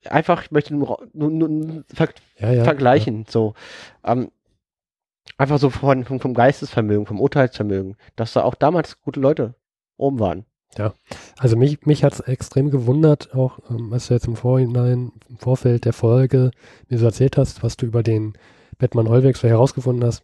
[0.06, 3.54] einfach, ich möchte nur, nur, nur ver ja, ja, vergleichen, so.
[4.04, 4.30] Ähm,
[5.38, 9.56] einfach so von, vom, vom Geistesvermögen, vom Urteilsvermögen, dass da auch damals gute Leute
[9.98, 10.46] oben waren.
[11.38, 15.38] Also mich, mich hat es extrem gewundert, auch ähm, was du jetzt im Vorhinein, im
[15.38, 16.52] Vorfeld der Folge
[16.90, 18.34] mir so erzählt hast, was du über den
[18.78, 20.24] Bettmann Hollweg so herausgefunden hast,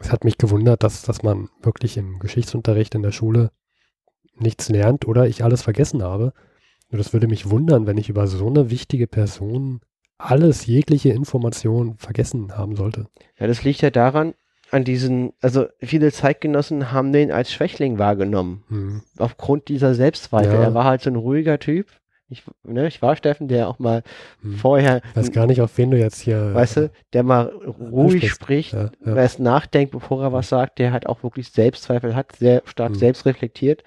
[0.00, 3.50] es hat mich gewundert, dass, dass man wirklich im Geschichtsunterricht in der Schule
[4.34, 6.32] nichts lernt oder ich alles vergessen habe.
[6.90, 9.80] Nur das würde mich wundern, wenn ich über so eine wichtige Person
[10.18, 13.06] alles, jegliche Information vergessen haben sollte.
[13.38, 14.34] Ja, das liegt ja daran,
[14.70, 18.64] an diesen, also viele Zeitgenossen haben den als Schwächling wahrgenommen.
[18.68, 19.02] Hm.
[19.18, 20.54] Aufgrund dieser Selbstzweifel.
[20.54, 20.62] Ja.
[20.62, 21.88] Er war halt so ein ruhiger Typ.
[22.28, 24.02] Ich, ne, ich war Steffen, der auch mal
[24.42, 24.54] Hm.
[24.56, 26.54] vorher, Weiß gar nicht, auf wen du jetzt hier.
[26.54, 29.14] weißt du, der mal ruhig spricht, Ja, ja.
[29.16, 32.94] erst nachdenkt, bevor er was sagt, der halt auch wirklich Selbstzweifel hat, sehr stark Hm.
[32.98, 33.84] selbst reflektiert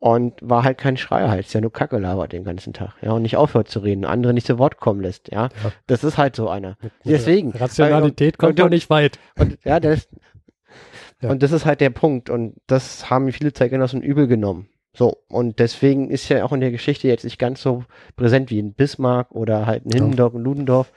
[0.00, 3.36] und war halt kein Schreierhals, der nur Kacke labert den ganzen Tag, ja, und nicht
[3.36, 5.44] aufhört zu reden, andere nicht zu Wort kommen lässt, ja.
[5.62, 5.72] Ja.
[5.86, 6.76] Das ist halt so einer.
[7.04, 7.52] Deswegen.
[7.52, 9.18] Rationalität Weil- kommt man nicht weit.
[9.38, 10.08] Und ja, das,
[11.20, 11.30] Ja.
[11.30, 12.30] und das ist halt der Punkt.
[12.30, 14.68] Und das haben viele Zeitgenossen übel genommen.
[14.94, 17.84] So, und deswegen ist ja auch in der Geschichte jetzt nicht ganz so
[18.16, 19.96] präsent wie in Bismarck oder halt in Ja.
[19.98, 20.90] Hiddendorf und Ludendorff.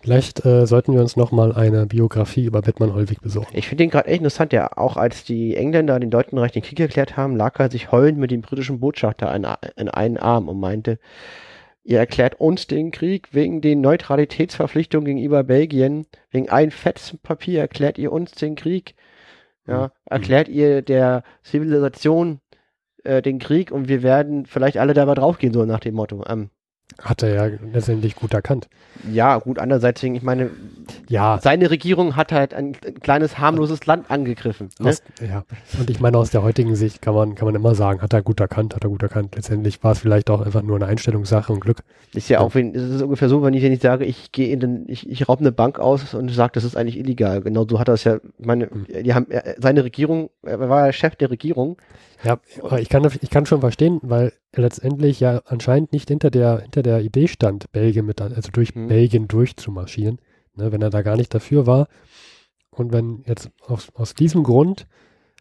[0.00, 3.48] Vielleicht äh, sollten wir uns nochmal eine Biografie über Bettmann Hollweg besorgen.
[3.52, 6.62] Ich finde den gerade echt interessant, ja, auch als die Engländer den Deutschen Reich den
[6.62, 9.44] Krieg erklärt haben, lag er sich heulend mit dem britischen Botschafter in,
[9.76, 11.00] in einen Arm und meinte,
[11.82, 17.98] ihr erklärt uns den Krieg wegen den Neutralitätsverpflichtungen gegenüber Belgien, wegen ein fettes Papier erklärt
[17.98, 18.94] ihr uns den Krieg.
[19.66, 19.90] Ja, Mhm.
[20.06, 22.40] erklärt ihr der Zivilisation
[23.08, 26.24] äh, den Krieg und wir werden vielleicht alle dabei draufgehen, so nach dem Motto.
[26.28, 26.50] Ähm,
[27.02, 28.68] Hat er ja letztendlich gut erkannt.
[29.12, 30.50] ja, gut, andererseits, ich meine,
[31.08, 34.70] Ja, seine Regierung hat halt ein kleines, harmloses Land angegriffen.
[34.80, 34.88] Ne?
[34.90, 35.44] aus, ja.
[35.78, 38.22] Und ich meine, aus der heutigen Sicht kann man, kann man immer sagen, hat er
[38.22, 39.36] gut erkannt, hat er gut erkannt.
[39.36, 41.82] Letztendlich war es vielleicht auch einfach nur eine Einstellungssache und Glück.
[42.14, 44.48] Ist ja auch, wenn, es ist ungefähr so, wenn ich, wenn ich sage, ich gehe
[44.52, 47.42] in den, ich, ich raube eine Bank aus und sage, das ist eigentlich illegal.
[47.42, 48.86] Genau so hat er es ja, ich meine, Mhm.
[49.04, 49.26] die haben,
[49.58, 51.76] seine Regierung, er war ja Chef der Regierung.
[52.24, 56.30] Ja, aber ich kann, ich kann schon verstehen, weil er letztendlich ja anscheinend nicht hinter
[56.30, 58.88] der, hinter der Idee stand, Belgien mit, also durch Mhm.
[58.88, 60.20] Belgien durchzumarschieren,
[60.54, 61.88] ne, wenn er da gar nicht dafür war.
[62.70, 64.86] Und wenn jetzt aus, aus diesem Grund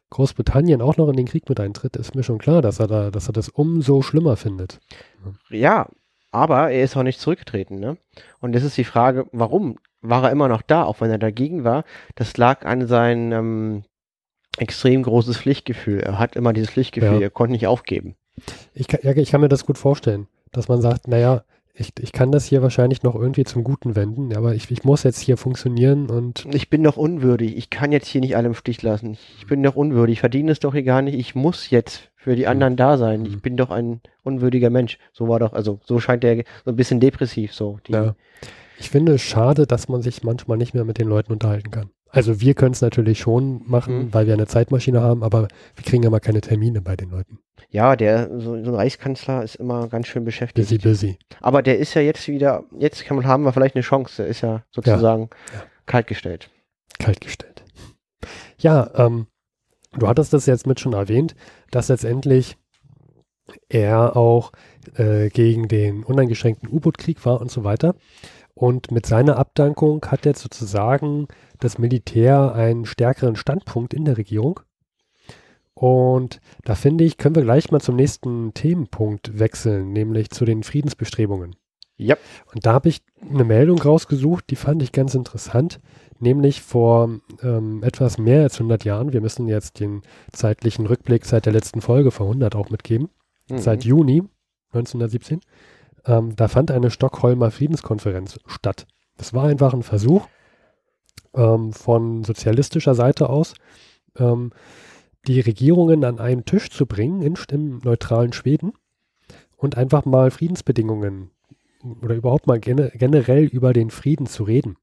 [0.10, 3.12] Großbritannien auch noch in den Krieg mit eintritt, ist mir schon klar, dass er da,
[3.12, 4.80] dass er das umso schlimmer findet.
[5.50, 5.90] Ja,
[6.32, 7.98] aber er ist auch nicht zurückgetreten, ne?
[8.40, 11.64] Und das ist die Frage, warum war er immer noch da, auch wenn er dagegen
[11.64, 11.84] war?
[12.16, 13.84] Das lag an seinem ähm,
[14.58, 16.00] extrem großes Pflichtgefühl.
[16.02, 17.22] Er hat immer dieses Pflichtgefühl, Ja.
[17.22, 18.16] er konnte nicht aufgeben.
[18.74, 21.44] Ich kann, ja, ich kann mir das gut vorstellen, dass man sagt, naja,
[21.80, 25.04] ich, ich kann das hier wahrscheinlich noch irgendwie zum Guten wenden, aber ich, ich muss
[25.04, 28.56] jetzt hier funktionieren und Ich bin doch unwürdig, ich kann jetzt hier nicht alle im
[28.56, 29.16] Stich lassen.
[29.38, 32.36] Ich bin doch unwürdig, ich verdiene es doch hier gar nicht, ich muss jetzt für
[32.36, 33.26] die anderen da sein.
[33.26, 33.42] Ich Mhm.
[33.42, 34.98] bin doch ein unwürdiger Mensch.
[35.14, 37.80] So war doch, also so scheint er so ein bisschen depressiv so.
[37.88, 38.16] Ja.
[38.80, 41.90] Ich finde es schade, dass man sich manchmal nicht mehr mit den Leuten unterhalten kann.
[42.10, 44.14] Also wir können es natürlich schon machen, Mhm.
[44.14, 47.40] weil wir eine Zeitmaschine haben, aber wir kriegen immer keine Termine bei den Leuten.
[47.70, 50.70] Ja, der, so, so ein Reichskanzler ist immer ganz schön beschäftigt.
[50.70, 51.20] Busy, busy.
[51.42, 54.28] Aber der ist ja jetzt wieder, jetzt kann man, haben wir vielleicht eine Chance, der
[54.28, 55.64] ist ja sozusagen Ja.
[55.86, 56.50] kaltgestellt.
[57.00, 57.64] Kaltgestellt.
[58.58, 59.28] Ja, ähm,
[59.98, 61.36] du hattest das jetzt mit schon erwähnt,
[61.72, 62.58] dass letztendlich
[63.70, 64.52] er auch
[64.96, 67.96] äh, gegen den uneingeschränkten U-Boot-Krieg war und so weiter.
[68.58, 71.28] Und mit seiner Abdankung hat jetzt sozusagen
[71.60, 74.62] das Militär einen stärkeren Standpunkt in der Regierung.
[75.76, 80.64] Und da finde ich, können wir gleich mal zum nächsten Themenpunkt wechseln, nämlich zu den
[80.64, 81.56] Friedensbestrebungen.
[81.98, 82.16] Ja.
[82.52, 85.80] Und da habe ich eine Meldung rausgesucht, die fand ich ganz interessant,
[86.20, 87.12] nämlich vor
[87.44, 89.14] ähm, etwas mehr als 100 Jahren.
[89.14, 93.10] Wir müssen jetzt den zeitlichen Rückblick seit der letzten Folge vor 100 auch mitgeben,
[93.50, 93.60] Mhm.
[93.60, 94.24] seit Juni
[94.74, 95.42] 1917.
[96.08, 98.88] Ähm, da fand eine Stockholmer Friedenskonferenz statt.
[99.18, 100.28] Das war einfach ein Versuch
[101.36, 103.54] ähm, von sozialistischer Seite aus,
[104.18, 104.52] ähm,
[105.28, 108.74] die Regierungen an einen Tisch zu bringen in, im neutralen Schweden
[109.58, 111.32] und einfach mal Friedensbedingungen
[112.02, 114.78] oder überhaupt mal gene, generell über den Frieden zu reden.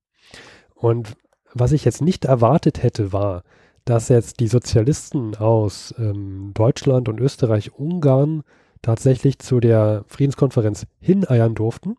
[0.75, 1.17] Und
[1.53, 3.43] was ich jetzt nicht erwartet hätte, war,
[3.85, 8.43] dass jetzt die Sozialisten aus ähm, Deutschland und Österreich, Ungarn
[8.85, 11.97] tatsächlich zu der Friedenskonferenz hineiern durften,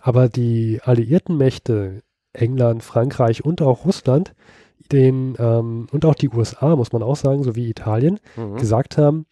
[0.00, 4.34] aber die alliierten Mächte, England, Frankreich und auch Russland,
[4.90, 8.56] den, ähm, und auch die USA, muss man auch sagen, sowie Italien, Mhm.
[8.56, 9.26] gesagt haben,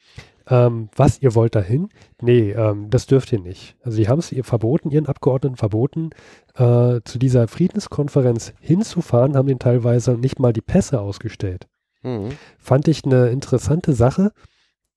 [0.48, 1.90] ähm, was, ihr wollt dahin?
[2.20, 3.76] Nee, ähm, das dürft ihr nicht.
[3.83, 6.11] Also die haben es ihr verboten, ihren Abgeordneten verboten,
[6.57, 11.68] äh, zu dieser Friedenskonferenz hinzufahren, haben den teilweise nicht mal die Pässe ausgestellt.
[12.03, 12.31] Mhm.
[12.59, 14.33] Fand ich eine interessante Sache,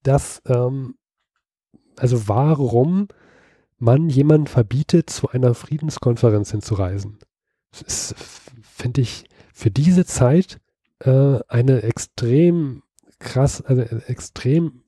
[0.02, 0.94] dass, ähm,
[1.96, 3.08] also warum
[3.78, 7.18] man jemanden verbietet, zu einer Friedenskonferenz hinzureisen.
[7.70, 8.14] Das ist,
[8.62, 10.60] finde ich, für diese Zeit
[11.00, 12.82] äh, eine extrem
[13.18, 14.82] krass, also extrem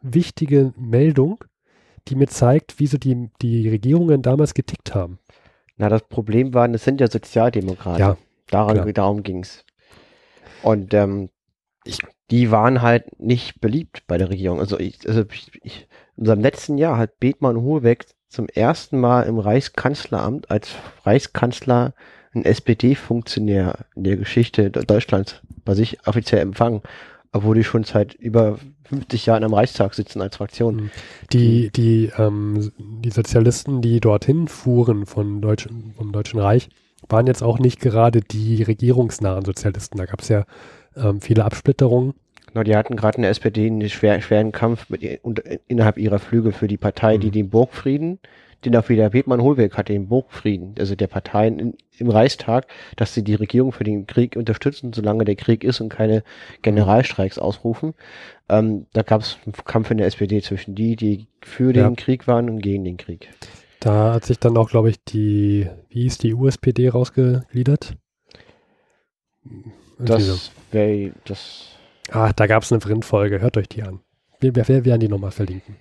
[0.00, 1.44] wichtige Meldung,
[2.08, 5.18] die mir zeigt, wie so die, die Regierungen damals getickt haben.
[5.76, 8.00] Na, das Problem war, das sind ja Sozialdemokraten.
[8.00, 8.16] Ja.
[8.48, 8.92] Daran, Klar.
[8.92, 9.64] darum ging's.
[10.62, 11.28] Und ähm,
[12.30, 14.58] die waren halt nicht beliebt bei der Regierung.
[14.58, 19.22] Also, ich, also ich, ich, in unserem letzten Jahr hat Bethmann Hohlweg zum ersten Mal
[19.22, 20.70] im Reichskanzleramt als
[21.04, 21.94] Reichskanzler
[22.32, 26.82] ein SPD-Funktionär in der Geschichte Deutschlands bei sich offiziell empfangen,
[27.30, 30.74] obwohl die schon seit über 50 Jahren am Reichstag sitzen als Fraktion.
[30.74, 30.90] Mhm.
[31.32, 36.68] Die, die, ähm, die Sozialisten, die dorthin fuhren von Deutsch, vom Deutschen Reich,
[37.08, 39.98] waren jetzt auch nicht gerade die regierungsnahen Sozialisten.
[39.98, 40.46] Da gab es ja
[40.96, 42.14] ähm, viele Absplitterungen.
[42.52, 46.18] Genau, die hatten gerade in der SPD einen schwer, schweren Kampf mit, unter, innerhalb ihrer
[46.18, 47.32] Flügel für die Partei, die Mhm.
[47.32, 48.18] den Burgfrieden,
[48.64, 53.14] den auch wieder Bethmann Hohlweg hatte, den Burgfrieden, also der Parteien in, im Reichstag, dass
[53.14, 56.24] sie die Regierung für den Krieg unterstützen, solange der Krieg ist und keine
[56.62, 57.94] Generalstreiks ausrufen.
[58.48, 61.90] Ähm, da gab es einen Kampf in der SPD zwischen die, die für den Ja.
[61.96, 63.28] Krieg waren und gegen den Krieg.
[63.80, 67.94] Da hat sich dann auch, glaube ich, die, wie hieß die USPD rausgegliedert?
[69.98, 71.77] Das wäre das.
[72.10, 74.00] Ah, da gab es eine Printfolge, hört euch die an.
[74.40, 75.76] Wir, wir werden die nochmal verlinken.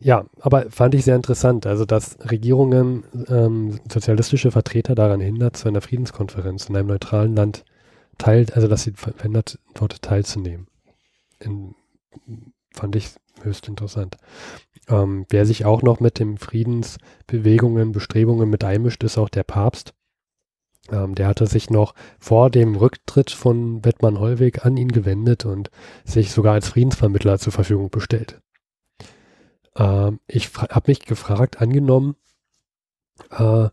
[0.00, 5.68] Ja, aber fand ich sehr interessant, also dass Regierungen ähm, sozialistische Vertreter daran hindert, zu
[5.68, 7.64] einer Friedenskonferenz in einem neutralen Land
[8.18, 10.66] teil, also dass sie verhindert, dort teilzunehmen.
[11.38, 11.74] In,
[12.72, 13.10] fand ich
[13.42, 14.16] höchst interessant.
[14.88, 19.94] Ähm, wer sich auch noch mit den Friedensbewegungen, Bestrebungen mit einmischt, ist auch der Papst.
[20.90, 25.70] Ähm, der hatte sich noch vor dem Rücktritt von Bettmann Hollweg an ihn gewendet und
[26.04, 28.40] sich sogar als Friedensvermittler zur Verfügung bestellt.
[29.76, 32.16] Ähm, ich habe mich gefragt, angenommen,
[33.30, 33.68] äh,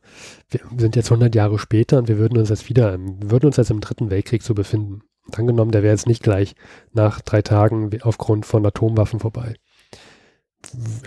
[0.50, 3.71] wir sind jetzt 100 Jahre später und wir würden uns jetzt wieder, würden uns jetzt
[3.71, 5.02] im Dritten Weltkrieg so befinden.
[5.34, 6.56] Angenommen, der wäre jetzt nicht gleich
[6.93, 9.56] nach drei Tagen aufgrund von Atomwaffen vorbei.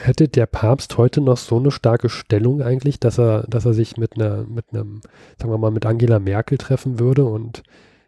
[0.00, 3.96] Hätte der Papst heute noch so eine starke Stellung eigentlich, dass er, dass er sich
[3.96, 5.00] mit einer, mit einem,
[5.38, 7.62] sagen wir mal, mit Angela Merkel treffen würde und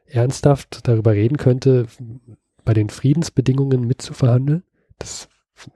[0.06, 1.86] ernsthaft darüber reden könnte,
[2.64, 4.64] bei den Friedensbedingungen mitzuverhandeln?
[4.98, 5.28] Das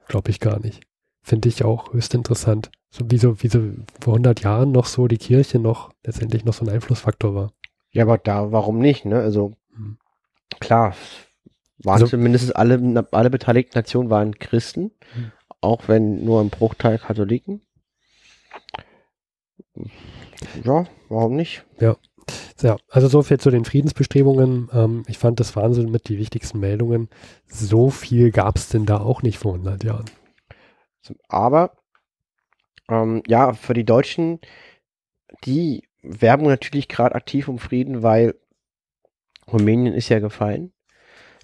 [0.07, 0.81] glaube ich gar nicht.
[1.23, 2.71] Finde ich auch höchst interessant.
[2.89, 3.61] So wie so, wie so
[4.01, 7.53] vor 100 Jahren noch so die Kirche noch letztendlich noch so ein Einflussfaktor war.
[7.91, 9.19] Ja, aber da, warum nicht, ne?
[9.19, 9.97] Also, Hm.
[10.59, 10.95] klar,
[11.83, 15.31] waren Also- zumindest alle, alle beteiligten Nationen waren Christen, Hm.
[15.61, 17.61] Auch wenn nur ein Bruchteil Katholiken.
[20.63, 21.63] Ja, warum nicht?
[22.61, 24.69] Ja, also so viel zu den Friedensbestrebungen.
[24.73, 27.09] Ähm, ich fand, das so mit die wichtigsten Meldungen.
[27.47, 30.05] So viel gab es denn da auch nicht vor 100 Jahren.
[31.27, 31.77] Aber
[32.89, 34.39] ähm, ja, für die Deutschen,
[35.45, 38.35] die werben natürlich gerade aktiv um Frieden, weil
[39.51, 40.73] Rumänien ist ja gefallen.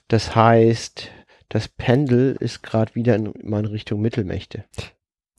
[0.08, 1.12] Das heißt,
[1.50, 4.66] das Pendel ist gerade wieder in, mal in Richtung Mittelmächte.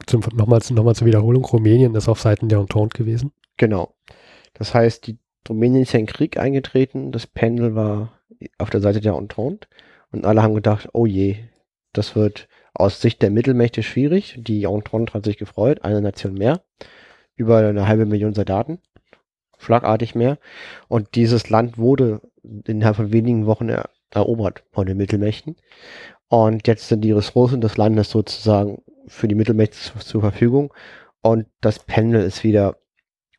[0.07, 3.33] Zum, nochmal, nochmal zur Wiederholung, Rumänien ist auf Seiten der Entente gewesen.
[3.57, 3.95] Genau.
[4.55, 5.19] Das heißt, die
[5.49, 8.13] Rumänien ist ja in den Krieg eingetreten, das Pendel war
[8.59, 9.69] auf der Seite der Entente
[10.11, 11.37] und alle haben gedacht, oh je,
[11.93, 14.37] das wird aus Sicht der Mittelmächte schwierig.
[14.39, 16.63] Die Entente hat sich gefreut, eine Nation mehr,
[17.35, 18.79] über eine halbe Million Soldaten,
[19.59, 20.39] schlagartig mehr.
[20.87, 22.21] Und dieses Land wurde
[22.67, 25.57] innerhalb von wenigen Wochen er erobert von den Mittelmächten.
[26.29, 30.73] Und jetzt sind die Ressourcen des Landes sozusagen für die Mittelmächte zu- zur Verfügung.
[31.23, 32.77] Und das Pendel ist wieder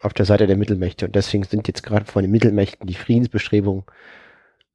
[0.01, 1.05] auf der Seite der Mittelmächte.
[1.05, 3.83] Und deswegen sind jetzt gerade von den Mittelmächten die Friedensbestrebungen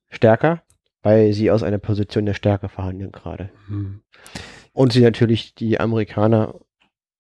[0.09, 0.63] stärker,
[1.03, 3.51] weil sie aus einer Position der Stärke verhandeln gerade.
[3.67, 4.03] Hm.
[4.73, 6.55] Und sie natürlich, die Amerikaner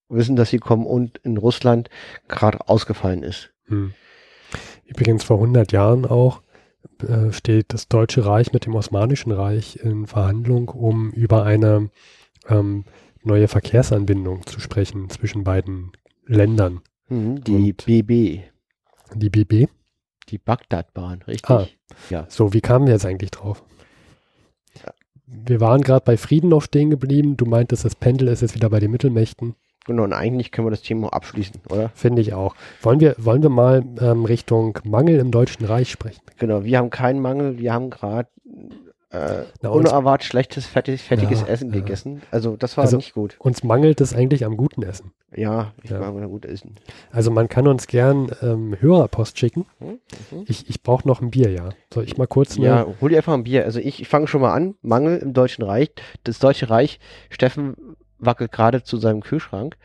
[0.08, 1.88] wissen, dass sie kommen und in Russland
[2.28, 3.52] gerade ausgefallen ist.
[3.66, 3.94] Hm.
[4.84, 6.42] Übrigens vor 100 Jahren auch
[7.06, 11.90] äh, steht das Deutsche Reich mit dem Osmanischen Reich in Verhandlung, um über eine
[12.48, 12.84] ähm,
[13.22, 15.92] neue Verkehrsanbindung zu sprechen zwischen beiden
[16.26, 16.80] Ländern.
[17.08, 18.40] Mhm, die Und- BB,
[19.14, 19.68] Die BB.
[20.28, 21.50] die Bagdadbahn, richtig?
[21.50, 21.66] Ah.
[22.10, 22.26] Ja.
[22.28, 23.62] So, wie kamen wir jetzt eigentlich drauf?
[25.26, 27.36] Wir waren gerade bei Frieden noch stehen geblieben.
[27.36, 29.54] Du meintest, das Pendel ist jetzt wieder bei den Mittelmächten.
[29.86, 31.90] Genau, und eigentlich können wir das Thema abschließen, oder?
[31.94, 32.54] Finde ich auch.
[32.82, 36.22] Wollen wir, wollen wir mal ähm, Richtung Mangel im Deutschen Reich sprechen?
[36.38, 38.28] Genau, wir haben keinen Mangel, wir haben gerade
[39.10, 41.80] äh, Na, unerwartet schlechtes, fertig, fertiges Ja, Essen ja.
[41.80, 42.22] gegessen.
[42.30, 43.36] Also das war Also- nicht gut.
[43.38, 45.12] Uns mangelt es eigentlich am guten Essen.
[45.36, 45.98] Ja, ich Ja.
[45.98, 46.76] mag gut essen.
[47.10, 49.66] Also man kann uns gern ähm, Hörerpost schicken.
[49.80, 49.98] Hm?
[50.30, 50.44] Mhm.
[50.46, 51.70] Ich, ich brauche noch ein Bier, ja.
[51.92, 53.64] Soll ich mal kurz eine, Ja, hol dir einfach ein Bier.
[53.64, 54.74] Also ich, ich fange schon mal an.
[54.82, 55.90] Mangel im Deutschen Reich.
[56.24, 56.98] Das Deutsche Reich,
[57.30, 57.76] Steffen
[58.18, 59.76] wackelt gerade zu seinem Kühlschrank.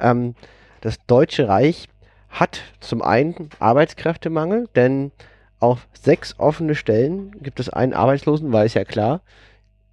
[0.00, 0.34] Ähm,
[0.80, 1.88] das Deutsche Reich
[2.28, 5.12] hat zum einen Arbeitskräftemangel, denn
[5.58, 9.22] auf sechs offene Stellen gibt es einen Arbeitslosen, weil ist ja klar,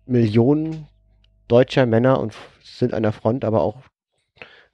[0.05, 0.87] Millionen
[1.47, 2.33] deutscher Männer und
[2.63, 3.77] sind an der Front, aber auch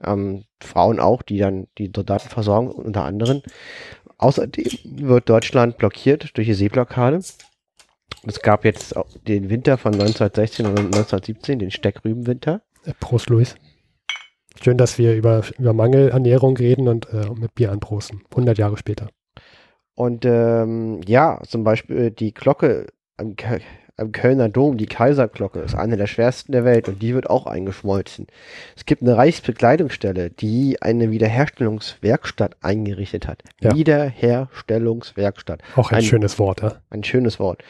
[0.03, 3.41] ähm, Frauen auch, die dann die Soldaten versorgen, unter anderem.
[4.17, 7.19] Außerdem wird Deutschland blockiert durch die Seeblockade.
[8.23, 8.95] Es gab jetzt
[9.27, 12.61] den Winter von 1916 und 1917, den Steckrübenwinter.
[12.85, 13.55] Äh, Prost, Luis.
[14.61, 18.23] Schön, dass wir über, über Mangelernährung reden und äh, mit Bier anprosten.
[18.31, 19.07] 100 Jahre später.
[19.95, 23.35] Und ähm, ja, zum Beispiel die Glocke am,
[23.97, 27.45] am Kölner Dom, die Kaiserglocke, ist eine der schwersten der Welt und die wird auch
[27.45, 28.27] eingeschmolzen.
[28.75, 33.43] Es gibt eine Reichsbekleidungsstelle, die eine Wiederherstellungswerkstatt eingerichtet hat.
[33.61, 33.75] Ja.
[33.75, 35.61] Wiederherstellungswerkstatt.
[35.75, 36.81] Auch ein, Ein- schönes Wort, ja?
[36.89, 37.63] Ein schönes Wort.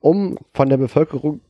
[0.00, 1.40] Um von der Bevölkerung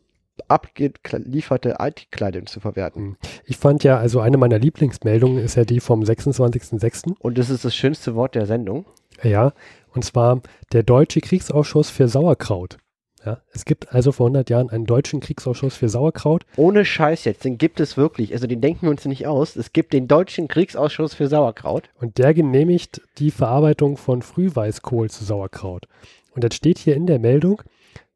[0.48, 3.16] abgelieferte Altkleidung zu verwerten.
[3.44, 7.14] Ich fand ja, also eine meiner Lieblingsmeldungen ist ja die vom 26.06.
[7.18, 8.86] Und das ist das schönste Wort der Sendung.
[9.22, 9.52] Ja,
[9.94, 10.40] und zwar
[10.72, 12.78] der Deutsche Kriegsausschuss für Sauerkraut.
[13.24, 16.44] Ja, es gibt also vor 100 Jahren einen deutschen Kriegsausschuss für Sauerkraut.
[16.56, 18.32] Ohne Scheiß jetzt, den gibt es wirklich.
[18.32, 19.54] Also den denken wir uns nicht aus.
[19.54, 21.88] Es gibt den Deutschen Kriegsausschuss für Sauerkraut.
[22.00, 25.86] Und der genehmigt die Verarbeitung von Frühweißkohl zu Sauerkraut.
[26.34, 27.62] Und jetzt steht hier in der Meldung,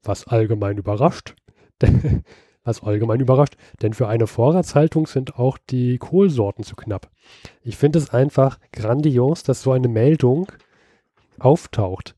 [0.03, 1.37] was allgemein überrascht,
[2.65, 7.11] was allgemein überrascht, denn für eine Vorratshaltung sind auch die Kohlsorten zu knapp.
[7.63, 10.51] Ich finde es einfach grandios, dass so eine Meldung
[11.39, 12.15] auftaucht.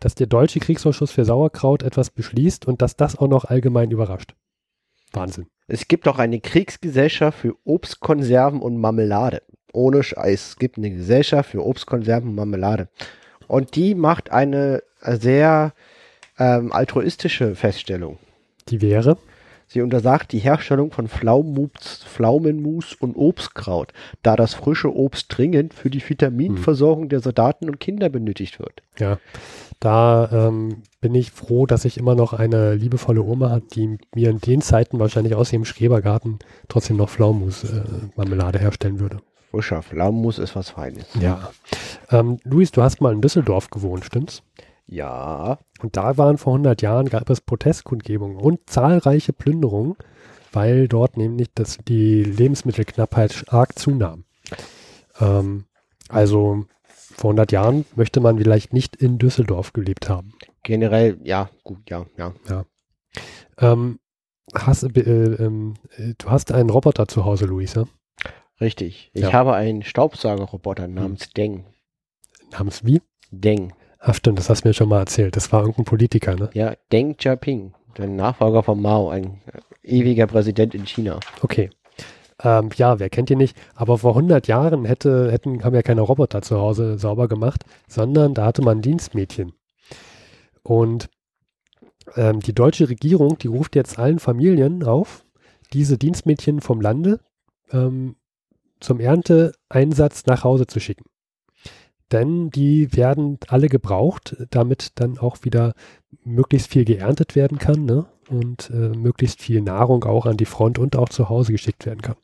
[0.00, 4.34] Dass der Deutsche Kriegsausschuss für Sauerkraut etwas beschließt und dass das auch noch allgemein überrascht.
[5.12, 5.46] Wahnsinn.
[5.68, 9.42] Es gibt auch eine Kriegsgesellschaft für Obstkonserven und Marmelade.
[9.72, 10.48] Ohne Scheiß.
[10.48, 12.88] Es gibt eine Gesellschaft für Obstkonserven und Marmelade.
[13.46, 15.72] Und die macht eine sehr
[16.38, 18.18] ähm, altruistische Feststellung.
[18.68, 19.16] Die wäre,
[19.72, 25.88] Sie untersagt die Herstellung von Pflaumenmus, Pflaumenmus und Obstkraut, da das frische Obst dringend für
[25.88, 28.82] die Vitaminversorgung der Soldaten und Kinder benötigt wird.
[28.98, 29.18] Ja,
[29.80, 34.28] da ähm, bin ich froh, dass ich immer noch eine liebevolle Oma hat, die mir
[34.28, 39.20] in den Zeiten wahrscheinlich aus ihrem Schrebergarten trotzdem noch Pflaumenmus-Marmelade herstellen würde.
[39.50, 41.06] Frischer Pflaumenmus ist was Feines.
[41.18, 41.50] Ja.
[42.10, 44.42] Ähm, Luis, du hast mal in Düsseldorf gewohnt, stimmt's?
[44.58, 44.64] Ja,
[45.80, 49.96] Und da waren vor 100 Jahren, gab es Protestkundgebungen und zahlreiche Plünderungen,
[50.52, 54.24] weil dort nämlich das, die Lebensmittelknappheit stark zunahm.
[55.20, 55.64] Ähm,
[56.08, 60.32] also vor 100 Jahren möchte man vielleicht nicht in Düsseldorf gelebt haben.
[60.62, 62.64] generell, ja, gut, ja, ja.
[63.58, 63.98] Ähm,
[64.54, 65.74] hast, äh, äh,
[66.18, 67.86] du hast einen Roboter zu Hause, Luisa,
[68.60, 69.10] Richtig.
[69.12, 69.28] Ich Ja.
[69.28, 69.34] Hm.
[69.34, 71.66] habe einen Staubsaugerroboter namens Deng.
[72.52, 73.02] namens wie?
[73.32, 73.72] Deng.
[74.04, 75.36] Ach stimmt, das hast du mir schon mal erzählt.
[75.36, 76.50] Das war irgendein Politiker, ne?
[76.54, 79.40] Ja, Deng Xiaoping, der Nachfolger von Mao, ein
[79.84, 81.20] ewiger Präsident in China.
[81.40, 81.70] Okay.
[82.42, 83.56] Ähm, ja, wer kennt ihn nicht?
[83.76, 88.34] Aber vor 100 Jahren hätte, hätten, haben ja keine Roboter zu Hause sauber gemacht, sondern
[88.34, 89.52] da hatte man Dienstmädchen.
[90.64, 91.08] Und
[92.16, 95.24] ähm, die deutsche Regierung, die ruft jetzt allen Familien auf,
[95.72, 97.20] diese Dienstmädchen vom Lande
[97.70, 98.16] ähm,
[98.80, 101.04] zum Ernteeinsatz nach Hause zu schicken.
[102.12, 105.74] Denn die werden alle gebraucht, damit dann auch wieder
[106.24, 108.06] möglichst viel geerntet werden kann ne?
[108.28, 112.02] und äh, möglichst viel Nahrung auch an die Front und auch zu Hause geschickt werden
[112.02, 112.16] kann.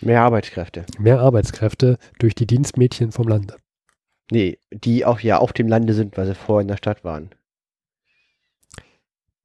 [0.00, 0.84] Mehr Arbeitskräfte.
[0.98, 3.56] Mehr Arbeitskräfte durch die Dienstmädchen vom Lande.
[4.30, 7.30] Nee, die auch ja auf dem Lande sind, weil sie vorher in der Stadt waren.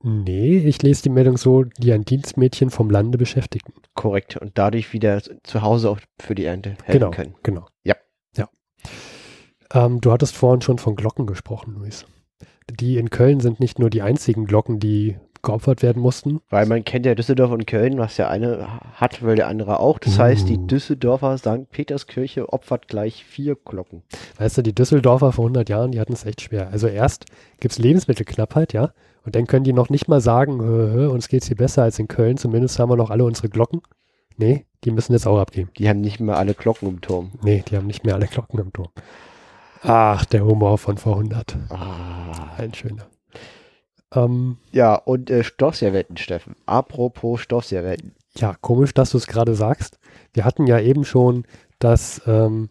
[0.04, 3.74] Nee, ich lese die Meldung so, die ein Dienstmädchen vom Lande beschäftigten.
[3.96, 4.38] Korrekt.
[4.38, 7.36] Und dadurch wieder zu Hause auch für die Ernte helfen Genau, können.
[7.42, 7.66] genau.
[7.84, 7.96] Ja.
[9.74, 12.06] Ähm, du hattest vorhin schon von Glocken gesprochen, Luis.
[12.70, 16.42] Die in Köln sind nicht nur die einzigen Glocken, die geopfert werden mussten.
[16.50, 20.00] Weil man kennt ja Düsseldorf und Köln, was der eine hat, will der andere auch.
[20.00, 20.66] Das heißt, die Uh.
[20.66, 21.70] Düsseldorfer St.
[21.70, 24.02] Peterskirche opfert gleich vier Glocken.
[24.40, 26.70] Weißt du, die Düsseldorfer vor 100 Jahren, die hatten es echt schwer.
[26.72, 27.26] Also erst
[27.60, 28.92] gibt es Lebensmittelknappheit, ja,
[29.24, 32.00] und dann können die noch nicht mal sagen, hö, hö, uns geht's hier besser als
[32.00, 33.82] in Köln, zumindest haben wir noch alle unsere Glocken.
[34.38, 35.70] Nee, die müssen jetzt auch abgeben.
[35.78, 37.32] Die haben nicht mehr alle Glocken im Turm.
[37.42, 38.90] Nee, die haben nicht mehr alle Glocken im Turm.
[39.88, 41.58] Ach, der Humor von vor 100.
[41.70, 42.54] Ah.
[42.58, 43.08] Ein schöner.
[44.14, 46.56] Ähm, Ja, und äh, Stoffservietten, Steffen.
[46.66, 48.16] Apropos Stoffservietten.
[48.38, 50.00] ja, komisch, dass du es gerade sagst.
[50.34, 51.44] Wir hatten ja eben schon
[51.80, 52.70] das, ähm,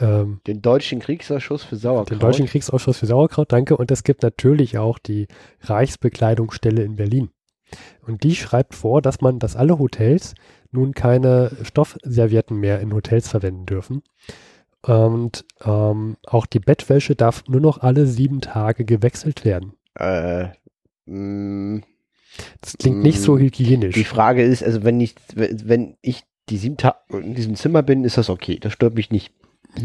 [0.00, 2.10] ähm, Den Deutschen Kriegsausschuss für Sauerkraut.
[2.10, 3.76] den Deutschen Kriegsausschuss für Sauerkraut, danke.
[3.76, 5.26] Und es gibt natürlich auch die
[5.62, 7.30] Reichsbekleidungsstelle in Berlin.
[8.06, 10.34] Und die schreibt vor, dass man, dass alle Hotels
[10.70, 14.02] nun keine Stoffservietten mehr in Hotels verwenden dürfen.
[14.86, 19.72] Und ähm, auch die Bettwäsche darf nur noch alle sieben Tage gewechselt werden.
[19.94, 20.48] Äh,
[21.06, 21.82] mh,
[22.60, 23.94] Das klingt nicht so Mm, hygienisch.
[23.94, 28.04] die Frage ist, also wenn ich, wenn ich die sieben Tage in diesem Zimmer bin,
[28.04, 28.58] ist das okay.
[28.60, 29.32] Das stört mich nicht.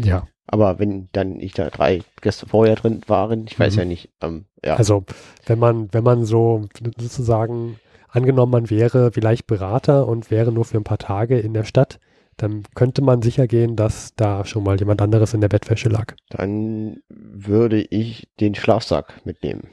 [0.04, 3.78] ja, Aber wenn dann ich da drei Gäste vorher drin waren, ich weiß Mhm.
[3.78, 4.76] ja nicht, ähm, ja.
[4.76, 5.04] also
[5.46, 6.66] wenn man, wenn man so
[6.98, 11.64] sozusagen angenommen, man wäre vielleicht Berater und wäre nur für ein paar Tage in der
[11.64, 11.98] Stadt,
[12.42, 16.14] dann könnte man sicher gehen, dass da schon mal jemand anderes in der Bettwäsche lag.
[16.30, 19.68] Dann würde ich den Schlafsack mitnehmen.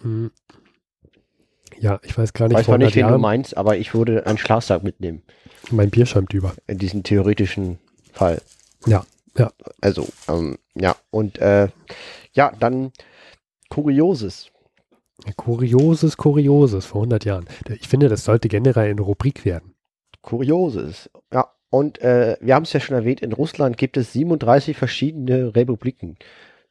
[0.00, 0.30] Hm.
[1.78, 4.26] Ja, ich weiß gar nicht, Weiß vor nicht, 100 wen du meinst, aber ich würde
[4.26, 5.22] einen Schlafsack mitnehmen.
[5.70, 6.54] mein Bier schäumt über.
[6.66, 7.78] In diesem theoretischen
[8.12, 8.40] Fall.
[8.86, 9.04] Ja,
[9.36, 9.50] ja.
[9.82, 11.68] Also, ähm, ja, und äh,
[12.32, 12.92] ja, dann
[13.68, 14.50] Kurioses.
[15.36, 17.46] Kurioses, Kurioses vor 100 Jahren.
[17.80, 19.73] Ich finde, das sollte generell eine Rubrik werden.
[20.24, 21.10] Kurioses.
[21.32, 25.54] Ja, und äh, wir haben es ja schon erwähnt, in Russland gibt es 37 verschiedene
[25.54, 26.16] Republiken.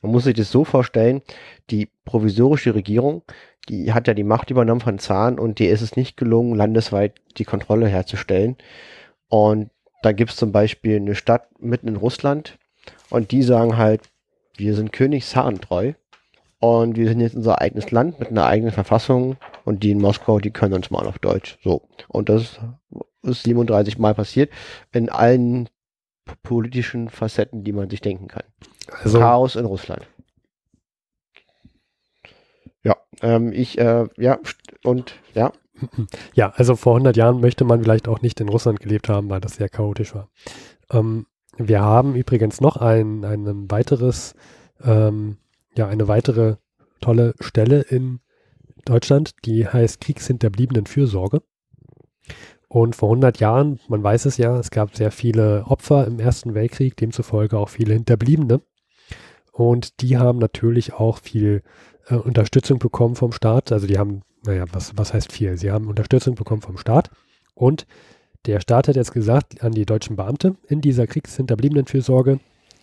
[0.01, 1.21] Man muss sich das so vorstellen,
[1.69, 3.23] die provisorische Regierung,
[3.69, 7.15] die hat ja die Macht übernommen von Zahn und dir ist es nicht gelungen, landesweit
[7.37, 8.57] die Kontrolle herzustellen.
[9.29, 9.69] Und
[10.01, 12.57] da gibt es zum Beispiel eine Stadt mitten in Russland
[13.09, 14.01] und die sagen halt,
[14.57, 15.93] wir sind König Zahn treu
[16.59, 20.39] und wir sind jetzt unser eigenes Land mit einer eigenen Verfassung und die in Moskau,
[20.39, 21.57] die können uns mal auf Deutsch.
[21.63, 21.81] So.
[22.09, 22.59] Und das
[23.23, 24.51] ist 37 Mal passiert
[24.91, 25.69] in allen
[26.41, 28.43] politischen Facetten, die man sich denken kann.
[29.03, 30.07] Also, Chaos in Russland.
[32.83, 34.39] Ja, ähm, ich, äh, ja,
[34.83, 35.51] und ja,
[36.33, 39.41] ja, also vor 100 Jahren möchte man vielleicht auch nicht in Russland gelebt haben, weil
[39.41, 40.29] das sehr chaotisch war.
[40.91, 41.25] Ähm,
[41.57, 44.35] wir haben übrigens noch ein, ein weiteres,
[44.83, 45.37] ähm,
[45.75, 46.57] ja, eine weitere
[47.01, 48.19] tolle Stelle in
[48.85, 51.41] Deutschland, die heißt Kriegshinterbliebenen Fürsorge.
[52.73, 56.55] Und vor 100 Jahren, man weiß es ja, es gab sehr viele Opfer im Ersten
[56.55, 58.61] Weltkrieg, demzufolge auch viele Hinterbliebene.
[59.51, 61.61] Und die haben natürlich auch viel
[62.07, 63.71] äh, Unterstützung bekommen vom Staat.
[63.71, 65.55] Also die haben, naja, was, was heißt viel?
[65.55, 67.11] Sie haben Unterstützung bekommen vom Staat.
[67.53, 67.85] Und
[68.47, 72.39] der Staat hat jetzt gesagt an die deutschen Beamte in dieser Kriegshinterbliebenenfürsorge,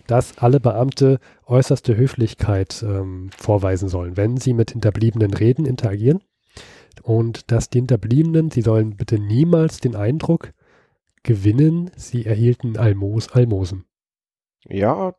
[0.07, 6.21] dass alle Beamte äußerste Höflichkeit ähm, vorweisen sollen, wenn sie mit Hinterbliebenen reden, interagieren.
[7.03, 10.53] Und dass die Hinterbliebenen, sie sollen bitte niemals den Eindruck
[11.23, 13.85] gewinnen, sie erhielten Almos, Almosen.
[14.69, 15.15] ja,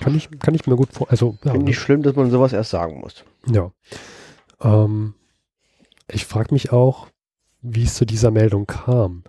[0.00, 2.52] Kann ich, kann ich mir gut vor, also ja, finde ich schlimm, dass man sowas
[2.52, 3.24] erst sagen muss.
[3.50, 3.70] ja.
[4.60, 5.14] Ähm,
[6.10, 7.08] ich frage mich auch,
[7.62, 9.24] wie es zu dieser Meldung kam.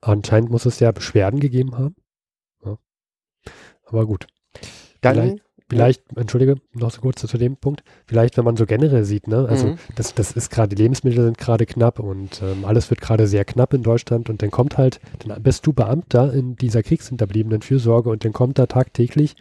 [0.00, 1.94] Anscheinend muss es ja Beschwerden gegeben haben.
[2.64, 2.78] Ja.
[3.84, 4.26] Aber gut.
[5.02, 7.82] Dann, Vielleicht- Vielleicht, entschuldige, noch so kurz zu dem Punkt.
[8.06, 9.78] Vielleicht, wenn man so generell sieht, ne, also Mhm.
[9.96, 13.44] das, das ist gerade, die Lebensmittel sind gerade knapp und ähm, alles wird gerade sehr
[13.44, 18.10] knapp in Deutschland und dann kommt halt, dann bist du Beamter in dieser kriegshinterbliebenen Fürsorge
[18.10, 19.34] und dann kommt da tagtäglich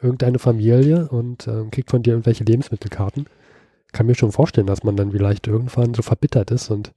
[0.00, 3.26] irgendeine Familie und ähm, kriegt von dir irgendwelche Lebensmittelkarten.
[3.92, 6.92] Kann mir schon vorstellen, dass man dann vielleicht irgendwann so verbittert ist und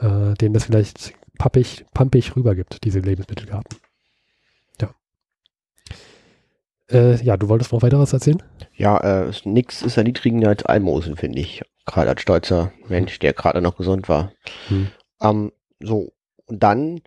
[0.00, 3.78] äh, denen das vielleicht pappig, pampig rübergibt, diese Lebensmittelkarten.
[4.80, 4.90] Ja.
[6.90, 8.42] Äh, ja, du wolltest noch weiter was erzählen?
[8.74, 11.62] ja, äh, ist- nix ist erniedrigender als Almosen, finde ich.
[11.86, 14.32] Gerade als stolzer Mensch, der gerade noch gesund war.
[14.68, 14.88] Hm.
[15.22, 16.12] Ähm, so,
[16.46, 17.00] und dann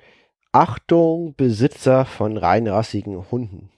[0.52, 3.70] Achtung, Besitzer von reinrassigen Hunden.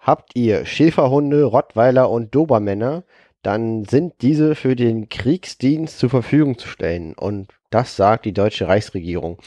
[0.00, 3.04] Habt ihr Schäferhunde, Rottweiler und Dobermänner,
[3.42, 7.14] dann sind diese für den Kriegsdienst zur Verfügung zu stellen.
[7.14, 9.38] Und das sagt die deutsche Reichsregierung.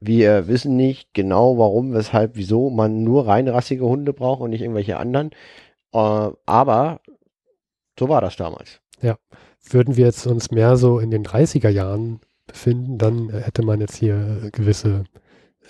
[0.00, 4.96] Wir wissen nicht genau, warum, weshalb, wieso man nur reinrassige Hunde braucht und nicht irgendwelche
[4.96, 5.30] anderen.
[5.92, 7.00] Äh, aber
[7.98, 8.80] so war das damals.
[9.68, 13.80] Würden wir jetzt uns mehr so in den 30er Jahren befinden, dann äh, hätte man
[13.80, 15.04] jetzt hier äh, gewisse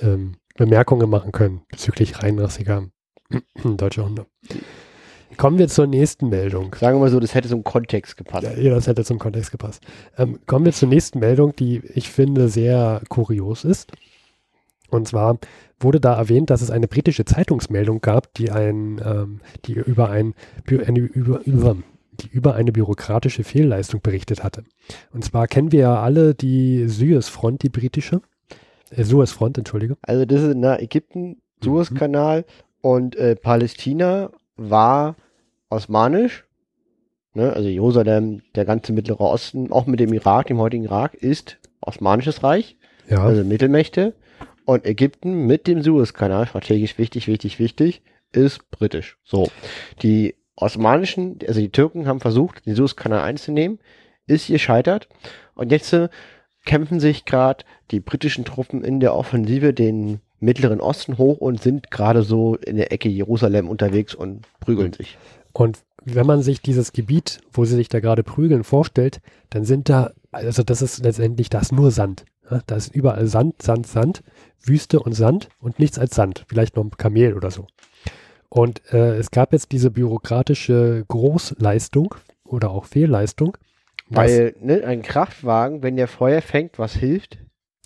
[0.01, 2.87] ähm, Bemerkungen machen können bezüglich reinrassiger
[3.65, 4.27] deutscher Hunde.
[5.37, 6.75] Kommen wir zur nächsten Meldung.
[6.75, 8.49] Sagen wir mal so, das hätte zum Kontext gepasst.
[8.57, 9.83] Ja, das hätte zum Kontext gepasst.
[10.19, 13.93] Ähm, kommen wir zur nächsten Meldung, die ich finde sehr kurios ist.
[14.91, 15.39] Und zwar
[15.79, 20.35] wurde da erwähnt, dass es eine britische Zeitungsmeldung gab, die ein, ähm, die über ein
[20.69, 21.77] eine, über, über,
[22.21, 24.65] die über eine bürokratische Fehlleistung berichtet hatte.
[25.13, 28.21] Und zwar kennen wir ja alle die Suezfront, die britische.
[28.91, 29.97] Äh, Suezfront, entschuldige.
[30.03, 32.45] Also das ist nach Ägypten, Suezkanal
[32.81, 35.17] und äh, Palästina war
[35.69, 36.45] osmanisch.
[37.35, 37.53] Ne?
[37.53, 42.43] Also Jerusalem, der ganze Mittlere Osten, auch mit dem Irak, dem heutigen Irak, ist osmanisches
[42.43, 42.77] Reich,
[43.09, 44.15] Ja, also Mittelmächte.
[44.71, 49.19] Und Ägypten mit dem Suezkanal, strategisch wichtig, wichtig, wichtig, ist britisch.
[49.25, 49.49] So.
[50.01, 53.81] Die osmanischen, also die Türken haben versucht, den Suezkanal einzunehmen,
[54.29, 55.09] ist gescheitert.
[55.57, 56.09] Und jetzt äh,
[56.67, 61.91] kämpfen sich gerade die britischen Truppen in der Offensive den Mittleren Osten hoch und sind
[61.91, 65.19] gerade so in der Ecke Jerusalem unterwegs und prügeln sich.
[65.53, 69.89] Und wenn man sich dieses Gebiet, wo sie sich da gerade prügeln, vorstellt, dann sind
[69.89, 72.25] da, also das ist letztendlich das nur Sand.
[72.67, 74.23] Da ist überall Sand, Sand, Sand,
[74.63, 77.67] Wüste und Sand und nichts als Sand, vielleicht noch ein Kamel oder so.
[78.49, 83.57] Und äh, es gab jetzt diese bürokratische Großleistung oder auch Fehlleistung.
[84.09, 87.39] Weil ne, ein Kraftwagen, wenn der Feuer fängt, was hilft?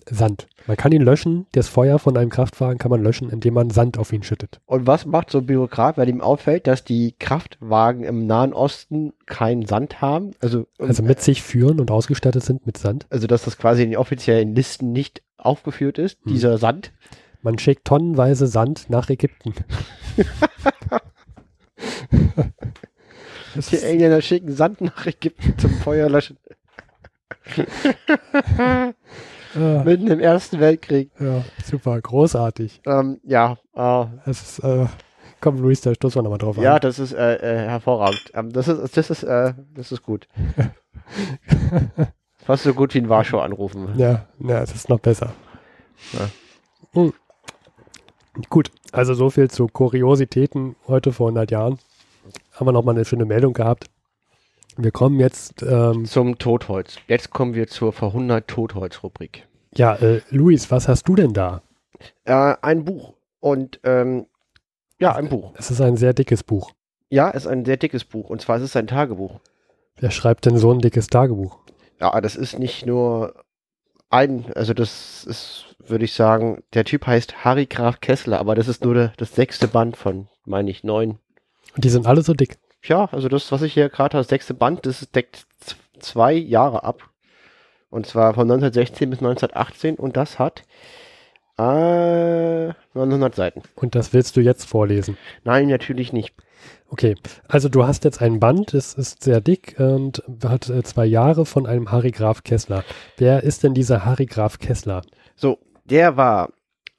[0.09, 0.47] Sand.
[0.67, 1.47] Man kann ihn löschen.
[1.53, 4.59] Das Feuer von einem Kraftwagen kann man löschen, indem man Sand auf ihn schüttet.
[4.65, 9.13] Und was macht so ein Bürokrat, weil ihm auffällt, dass die Kraftwagen im Nahen Osten
[9.25, 10.31] keinen Sand haben?
[10.41, 13.05] Also, Also mit sich führen und ausgestattet sind mit Sand.
[13.09, 16.31] also dass das quasi in den offiziellen Listen nicht aufgeführt ist, Hm.
[16.33, 16.91] dieser Sand.
[17.41, 19.53] Man schickt tonnenweise Sand nach Ägypten.
[23.55, 26.37] Das Die Engländer schicken Sand nach Ägypten zum Feuerlöschen.
[29.55, 31.09] äh, Mitten im Ersten Weltkrieg.
[31.19, 32.81] ja, super, großartig.
[32.85, 34.85] Ähm, ja, äh, Das ist, äh,
[35.41, 36.81] komm, Luis, da stoßen wir nochmal drauf ja, an.
[36.81, 38.31] das ist äh, äh, hervorragend.
[38.33, 40.27] Ähm, das ist, das ist, äh, das ist gut.
[42.45, 43.89] Fast so gut wie in Warschau anrufen.
[43.97, 45.33] Ja, ja, das ist noch besser.
[46.13, 46.29] Ja.
[46.93, 47.13] Hm.
[48.49, 51.79] Gut, also so viel zu Kuriositäten heute vor 100 Jahren.
[52.53, 53.85] Haben wir nochmal eine schöne Meldung gehabt.
[54.77, 56.97] Wir kommen jetzt, ähm, Zum Totholz.
[57.07, 59.47] Jetzt kommen wir zur Verhundert Totholz-Rubrik.
[59.75, 61.61] ja, äh, Luis, was hast du denn da?
[62.25, 63.13] Äh, ein Buch.
[63.39, 64.25] Und ähm,
[64.99, 65.53] ja, ein Buch.
[65.57, 66.71] Es ist ein sehr dickes Buch.
[67.09, 68.29] Ja, ist ein sehr dickes Buch.
[68.29, 69.39] Und zwar ist es ein Tagebuch.
[69.97, 71.57] Wer schreibt denn so ein dickes Tagebuch?
[72.01, 73.33] Ja, das ist nicht nur
[74.09, 78.67] ein, also das ist, würde ich sagen, der Typ heißt Harry Graf Kessler, aber das
[78.67, 81.19] ist nur der, das sechste Band von, meine ich, neun.
[81.75, 82.57] Und die sind alle so dick.
[82.87, 85.45] Ja, also das, was ich hier gerade habe, das sechste Band, das deckt
[85.99, 87.09] zwei Jahre ab.
[87.89, 90.63] Und zwar von 1916 bis 1918 und das hat
[91.57, 93.61] äh, 900 Seiten.
[93.75, 95.17] Und das willst du jetzt vorlesen.
[95.43, 96.35] Nein, natürlich nicht.
[96.89, 97.15] Okay,
[97.47, 101.45] also du hast jetzt ein Band, es ist sehr dick und hat äh, zwei Jahre
[101.45, 102.83] von einem Harry Graf Kessler.
[103.17, 105.01] Wer ist denn dieser Harry Graf Kessler?
[105.35, 106.49] So, der war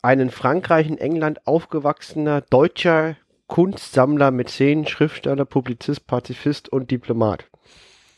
[0.03, 3.17] ein in Frankreich, in England aufgewachsener deutscher
[3.47, 7.45] Kunstsammler, Mäzen, Schriftsteller, Publizist, Pazifist und Diplomat.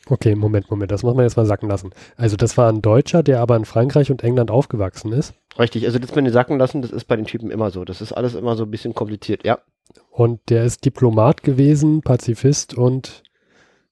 [0.07, 1.91] Okay, Moment, Moment, das muss man jetzt mal sacken lassen.
[2.17, 5.35] Also das war ein Deutscher, der aber in Frankreich und England aufgewachsen ist.
[5.59, 7.85] Richtig, also das mit den Sacken lassen, das ist bei den Typen immer so.
[7.85, 9.59] Das ist alles immer so ein bisschen kompliziert, ja.
[10.09, 13.23] Und der ist Diplomat gewesen, Pazifist und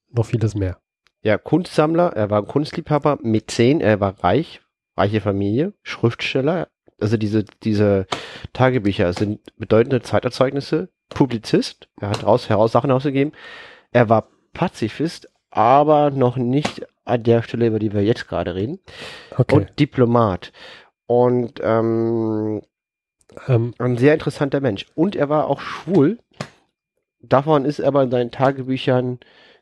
[0.09, 0.77] noch vieles mehr.
[1.21, 4.61] Ja, Kunstsammler, er war Kunstliebhaber, Mäzen, er war reich,
[4.95, 6.67] reiche Familie, Schriftsteller,
[6.99, 8.07] also diese, diese
[8.53, 13.31] Tagebücher sind bedeutende Zeiterzeugnisse, Publizist, er hat raus, heraus Sachen ausgegeben,
[13.91, 18.79] er war Pazifist, aber noch nicht an der Stelle, über die wir jetzt gerade reden,
[19.35, 19.55] Okay.
[19.55, 20.51] und Diplomat.
[21.05, 22.61] Und ähm,
[23.47, 24.85] ähm, ein sehr interessanter Mensch.
[24.95, 26.19] Und er war auch schwul.
[27.21, 29.19] Davon ist aber in seinen Tagebüchern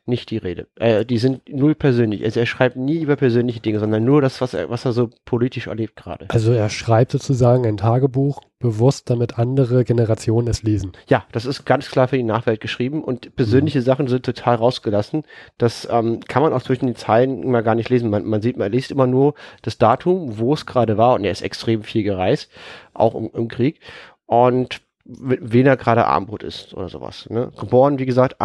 [0.08, 0.66] nicht die Rede.
[0.76, 2.24] Äh, die sind null persönlich.
[2.24, 5.10] Also er schreibt nie über persönliche Dinge, sondern nur das, was er, was er so
[5.24, 6.26] politisch erlebt gerade.
[6.28, 10.92] also er schreibt sozusagen ein Tagebuch, bewusst, damit andere Generationen es lesen.
[11.08, 15.24] Ja, das ist ganz klar für die Nachwelt geschrieben und persönliche Sachen sind total rausgelassen.
[15.58, 18.08] Das ähm, kann man auch zwischen den Zeilen immer gar nicht lesen.
[18.08, 21.32] Man, man sieht, man liest immer nur das Datum, wo es gerade war und er
[21.32, 22.50] ist extrem viel gereist,
[22.94, 23.80] auch im, im Krieg.
[24.24, 27.28] Und wen er gerade Armbrot ist oder sowas.
[27.30, 27.52] Ne?
[27.58, 28.40] Geboren, wie gesagt,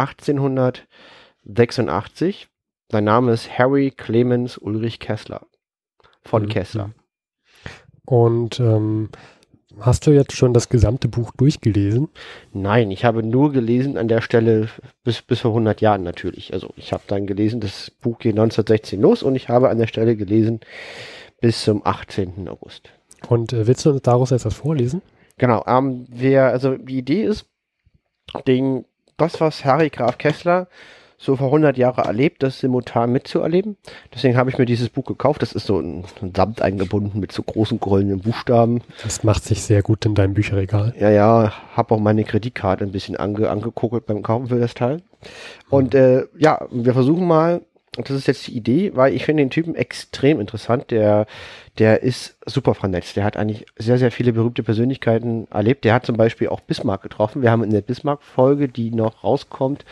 [1.48, 2.48] 1886.
[2.90, 5.46] Sein Name ist Harry Clemens Ulrich Kessler.
[6.24, 6.48] Von Mhm.
[6.48, 6.90] Kessler.
[8.04, 9.08] Und ähm,
[9.80, 12.08] hast du jetzt schon das gesamte Buch durchgelesen?
[12.52, 14.68] Nein, ich habe nur gelesen an der Stelle
[15.04, 16.52] bis, bis vor 100 Jahren natürlich.
[16.52, 19.86] Also ich habe dann gelesen, das Buch geht 1916 los und ich habe an der
[19.86, 20.60] Stelle gelesen
[21.40, 22.48] bis zum 18.
[22.48, 22.90] August.
[23.28, 25.02] Und äh, willst du uns daraus etwas vorlesen?
[25.38, 27.46] Genau, ähm, wer, also die Idee ist,
[28.46, 28.84] den,
[29.16, 30.68] das, was Harry Graf Kessler
[31.22, 33.76] so vor 100 Jahren erlebt, das simultan mitzuerleben.
[34.12, 35.40] Deswegen habe ich mir dieses Buch gekauft.
[35.40, 38.80] Das ist so ein, ein Samt eingebunden mit so großen goldenen Buchstaben.
[39.04, 40.94] Das macht sich sehr gut in deinem Bücherregal.
[40.98, 45.00] Ja, ja, habe auch meine Kreditkarte ein bisschen ange, angekokelt beim Kaufen für das Teil.
[45.70, 47.62] Und äh, ja, wir versuchen mal,
[47.96, 50.90] und das ist jetzt die Idee, weil ich finde den Typen extrem interessant.
[50.90, 51.26] Der,
[51.78, 53.16] der ist super vernetzt.
[53.16, 55.84] Der hat eigentlich sehr, sehr viele berühmte Persönlichkeiten erlebt.
[55.84, 57.42] Der hat zum Beispiel auch Bismarck getroffen.
[57.42, 59.84] Wir haben in der Bismarck-Folge, die noch rauskommt,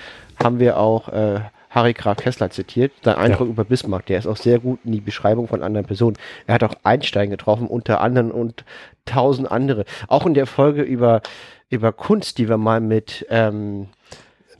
[0.43, 2.93] haben wir auch äh, Harry Graf Kessler zitiert.
[3.03, 6.17] Sein Eindruck über Bismarck, der ist auch sehr gut in die Beschreibung von anderen Personen.
[6.47, 8.65] Er hat auch Einstein getroffen, unter anderem und
[9.05, 9.85] tausend andere.
[10.09, 11.23] Auch in der Folge über,
[11.69, 13.87] über Kunst, die wir mal mit, ähm,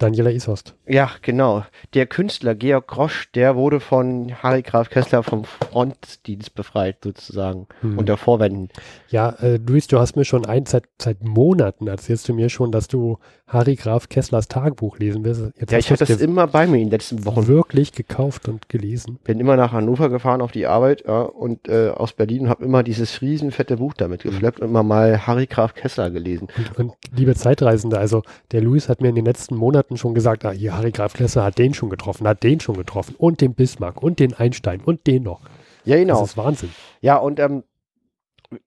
[0.01, 0.75] Daniela Isost.
[0.87, 1.65] ja, genau.
[1.95, 7.99] Der Künstler Georg Grosch, der wurde von Harry Graf Kessler vom Frontdienst befreit, sozusagen, Hm.
[7.99, 8.69] unter Vorwänden.
[9.09, 12.73] Ja, äh, Luis, du hast mir schon ein, seit, seit Monaten erzählst du mir schon,
[12.73, 15.43] dass du Harry Graf Kesslers Tagebuch lesen willst.
[15.59, 17.47] Jetzt Ja, ich du das immer bei mir in den letzten Wochen.
[17.49, 19.19] wirklich gekauft und gelesen.
[19.25, 22.65] Bin immer nach Hannover gefahren auf die Arbeit ja, und äh, aus Berlin und habe
[22.65, 26.47] immer dieses riesenfette Buch damit geschleppt und immer mal Harry Graf Kessler gelesen.
[26.57, 28.23] Und, und liebe Zeitreisende, also
[28.53, 31.45] der Luis hat mir in den letzten Monaten schon gesagt, ah, hier Harry Graf Kessler
[31.45, 35.07] hat den schon getroffen, hat den schon getroffen und den Bismarck und den Einstein und
[35.07, 35.41] den noch.
[35.85, 36.21] Ja, genau.
[36.21, 36.71] Das ist Wahnsinn.
[37.01, 37.65] Ja, und ähm,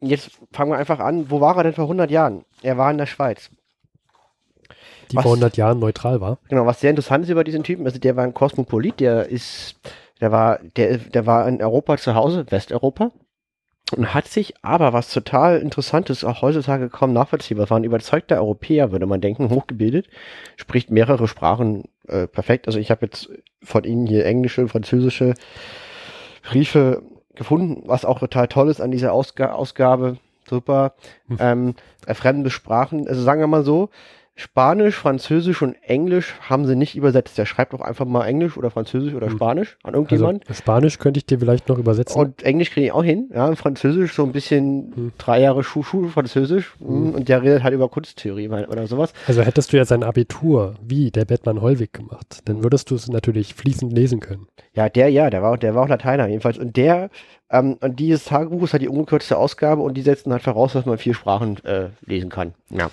[0.02, 1.30] jetzt fangen wir einfach an.
[1.30, 2.44] Wo war er denn vor 100 Jahren?
[2.62, 3.50] Er war in der Schweiz.
[5.12, 6.40] Die Was- vor 100 Jahren neutral war.
[6.50, 9.76] Genau, was sehr interessant ist über diesen Typen, also der war ein Kosmopolit, der ist,
[10.22, 13.12] der war, der, der war in Europa zu Hause, Westeuropa,
[13.94, 18.38] und hat sich aber, was total interessant ist, auch heutzutage kaum nachvollziehbar, war ein überzeugter
[18.38, 20.08] Europäer, würde man denken, hochgebildet,
[20.58, 22.68] spricht mehrere Sprachen äh, perfekt.
[22.68, 23.30] Also ich habe jetzt
[23.64, 25.36] von Ihnen hier englische, französische
[26.44, 27.04] Briefe
[27.36, 30.18] gefunden, was auch total toll ist an dieser Ausga Ausgabe.
[30.48, 30.94] Super.
[31.28, 31.38] Hm.
[31.40, 31.76] Ähm,
[32.06, 33.90] äh, fremde Sprachen, also sagen wir mal so,
[34.36, 37.38] Spanisch, Französisch und Englisch haben sie nicht übersetzt.
[37.38, 39.36] Der schreibt auch einfach mal Englisch oder Französisch oder Hm.
[39.36, 40.44] Spanisch an Also irgendjemand.
[40.52, 42.20] Spanisch könnte ich dir vielleicht noch übersetzen.
[42.20, 43.30] und Englisch kriege ich auch hin.
[43.32, 45.12] Ja, Französisch so ein bisschen Hm.
[45.20, 46.74] drei Jahre Schu Schule Französisch.
[46.80, 47.14] Hm.
[47.14, 49.14] Und der redet halt über Kunsttheorie oder sowas.
[49.28, 53.08] Also hättest du jetzt ein Abitur wie der Bettmann Hollweg gemacht, dann würdest du es
[53.08, 54.48] natürlich fließend lesen können.
[54.74, 56.58] Ja, der, ja, der war, der war auch Lateiner jedenfalls.
[56.58, 57.12] Und der,
[57.52, 60.88] ähm, und dieses Tagebuch ist halt die ungekürzte Ausgabe und die setzen halt voraus, dass
[60.88, 62.56] man vier Sprachen äh, lesen kann.
[62.72, 62.90] Ja.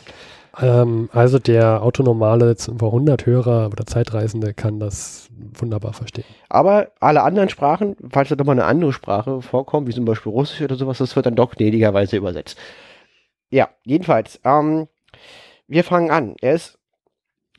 [0.58, 6.24] Ähm, also der autonomale über 100 Hörer oder Zeitreisende kann das wunderbar verstehen.
[6.48, 10.32] Aber alle anderen Sprachen, falls da doch mal eine andere Sprache vorkommt, wie zum Beispiel
[10.32, 12.58] Russisch oder sowas, das wird dann doch gnädigerweise übersetzt.
[13.50, 14.88] Ja, jedenfalls, ähm,
[15.66, 16.34] wir fangen an.
[16.40, 16.78] Er ist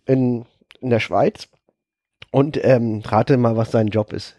[0.06, 0.46] in,
[0.80, 1.48] in der Schweiz
[2.32, 4.36] und ähm, rate mal, was sein Job ist.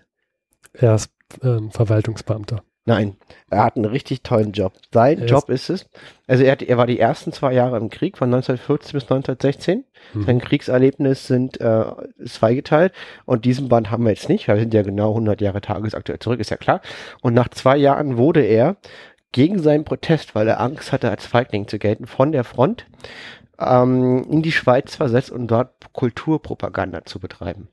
[0.73, 1.11] Er ist
[1.43, 2.63] ähm, Verwaltungsbeamter.
[2.85, 3.17] Nein,
[3.49, 4.73] er hat einen richtig tollen Job.
[4.93, 5.87] Sein Er Job ist es,
[6.27, 9.85] also er, hat, er war die ersten zwei Jahre im Krieg, von 1914 bis 1916.
[10.15, 10.25] Mhm.
[10.25, 11.85] Sein Kriegserlebnis sind äh,
[12.19, 12.93] ist zweigeteilt
[13.25, 16.19] und diesen Band haben wir jetzt nicht, weil wir sind ja genau 100 Jahre tagesaktuell
[16.19, 16.81] zurück, ist ja klar.
[17.21, 18.77] Und nach zwei Jahren wurde er
[19.31, 22.87] gegen seinen Protest, weil er Angst hatte, als Feigling zu gelten, von der Front
[23.61, 27.69] ähm, in die Schweiz versetzt und dort Kulturpropaganda zu betreiben.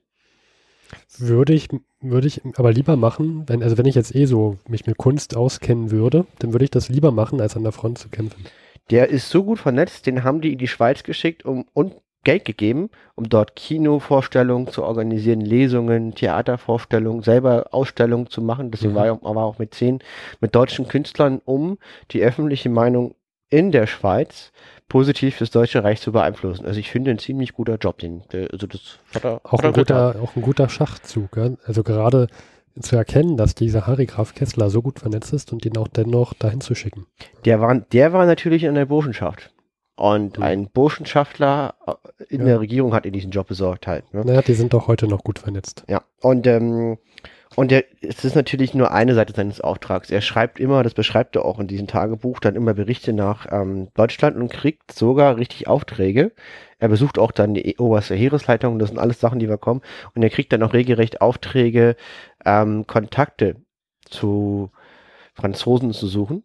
[1.17, 1.67] Würde ich,
[2.01, 5.35] würde ich aber lieber machen, wenn, also wenn ich jetzt eh so mich mit Kunst
[5.35, 8.45] auskennen würde, dann würde ich das lieber machen, als an der Front zu kämpfen.
[8.89, 12.43] Der ist so gut vernetzt, den haben die in die Schweiz geschickt um, und Geld
[12.43, 18.71] gegeben, um dort Kinovorstellungen zu organisieren, Lesungen, Theatervorstellungen, selber Ausstellungen zu machen.
[18.71, 18.97] Deswegen Mhm.
[18.97, 19.99] war er auch- war auch mit zehn,
[20.41, 21.77] mit deutschen Künstlern, um
[22.11, 23.15] die öffentliche Meinung
[23.49, 24.51] in der Schweiz
[24.89, 26.65] positiv das Deutsche Reich zu beeinflussen.
[26.65, 29.67] Also ich finde ein ziemlich guter Job, den, also das hat er, Auch hat er
[29.69, 30.11] ein getan.
[30.13, 31.37] guter, auch ein guter Schachzug.
[31.37, 31.51] Ja?
[31.65, 32.27] Also gerade
[32.81, 36.33] zu erkennen, dass dieser Harry Graf Kessler so gut vernetzt ist und ihn auch dennoch
[36.33, 37.05] dahin zu schicken.
[37.45, 39.51] Der war, der war natürlich in der Burschenschaft.
[39.95, 40.43] Und Mhm.
[40.43, 42.45] ein Burschenschaftler äh, in Ja.
[42.47, 44.13] der Regierung hat ihn diesen Job besorgt halt.
[44.13, 44.23] Ne?
[44.25, 45.83] Naja, die sind doch heute noch gut vernetzt.
[45.89, 46.97] Ja, und, ähm,
[47.55, 50.11] und der, es ist natürlich nur eine Seite seines Auftrags.
[50.11, 53.89] Er schreibt immer, das beschreibt er auch in diesem Tagebuch, dann immer Berichte nach ähm,
[53.95, 56.31] Deutschland und kriegt sogar richtig Aufträge.
[56.77, 59.81] Er besucht auch dann die oberste Heeresleitung, das sind alles Sachen, die bekommen.
[60.13, 61.95] Und er kriegt dann auch regelrecht Aufträge,
[62.45, 63.55] ähm, Kontakte
[64.05, 64.71] zu
[65.33, 66.43] Franzosen zu suchen,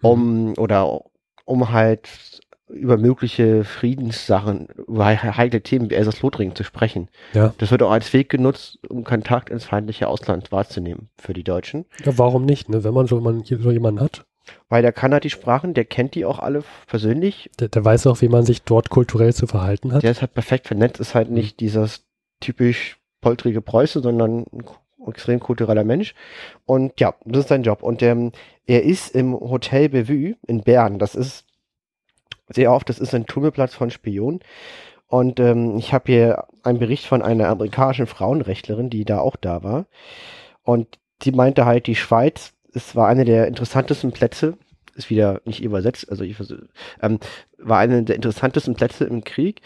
[0.00, 1.02] um, oder
[1.44, 2.39] um halt
[2.72, 7.08] über mögliche Friedenssachen, über he- heikle Themen wie Elsass-Lothringen zu sprechen.
[7.32, 7.52] Ja.
[7.58, 11.84] Das wird auch als Weg genutzt, um Kontakt ins feindliche Ausland wahrzunehmen für die Deutschen.
[12.04, 12.68] Ja, warum nicht?
[12.68, 12.84] Ne?
[12.84, 14.24] Wenn man so, man, so jemanden hat,
[14.68, 17.50] Weil der kann halt die Sprachen, der kennt die auch alle persönlich.
[17.58, 20.02] der, der weiß auch, wie man sich dort kulturell zu verhalten hat.
[20.02, 22.04] Der ist halt perfekt vernetzt, ist halt nicht dieses
[22.40, 24.64] typisch poltrige Preuße, sondern ein
[25.08, 26.14] extrem kultureller Mensch.
[26.66, 27.82] Und ja, das ist sein Job.
[27.82, 28.32] Und ähm,
[28.66, 30.98] er ist im Hotel Bellevue in Bern.
[30.98, 31.44] Das ist
[32.50, 34.40] sehr oft, das ist ein Tummelplatz von Spionen.
[35.06, 39.62] Und ähm, ich habe hier einen Bericht von einer amerikanischen Frauenrechtlerin, die da auch da
[39.62, 39.86] war.
[40.62, 44.56] Und die meinte halt, die Schweiz, es war eine der interessantesten Plätze,
[44.94, 46.36] ist wieder nicht übersetzt, also ich
[47.00, 47.18] ähm,
[47.58, 49.62] war eine der interessantesten Plätze im Krieg.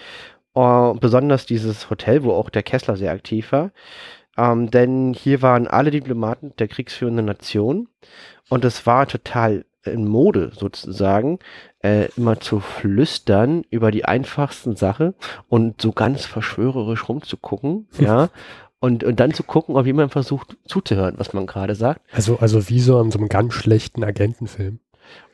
[0.54, 3.72] Äh, besonders dieses Hotel, wo auch der Kessler sehr aktiv war.
[4.36, 7.88] Ähm, denn hier waren alle Diplomaten der kriegsführenden Nation
[8.48, 11.38] und es war total in Mode sozusagen,
[11.82, 15.14] äh, immer zu flüstern über die einfachsten Sache
[15.48, 18.30] und so ganz verschwörerisch rumzugucken, ja.
[18.80, 22.02] Und, und dann zu gucken, ob jemand versucht zuzuhören, was man gerade sagt.
[22.12, 24.78] Also, also wie so in so einem ganz schlechten Agentenfilm.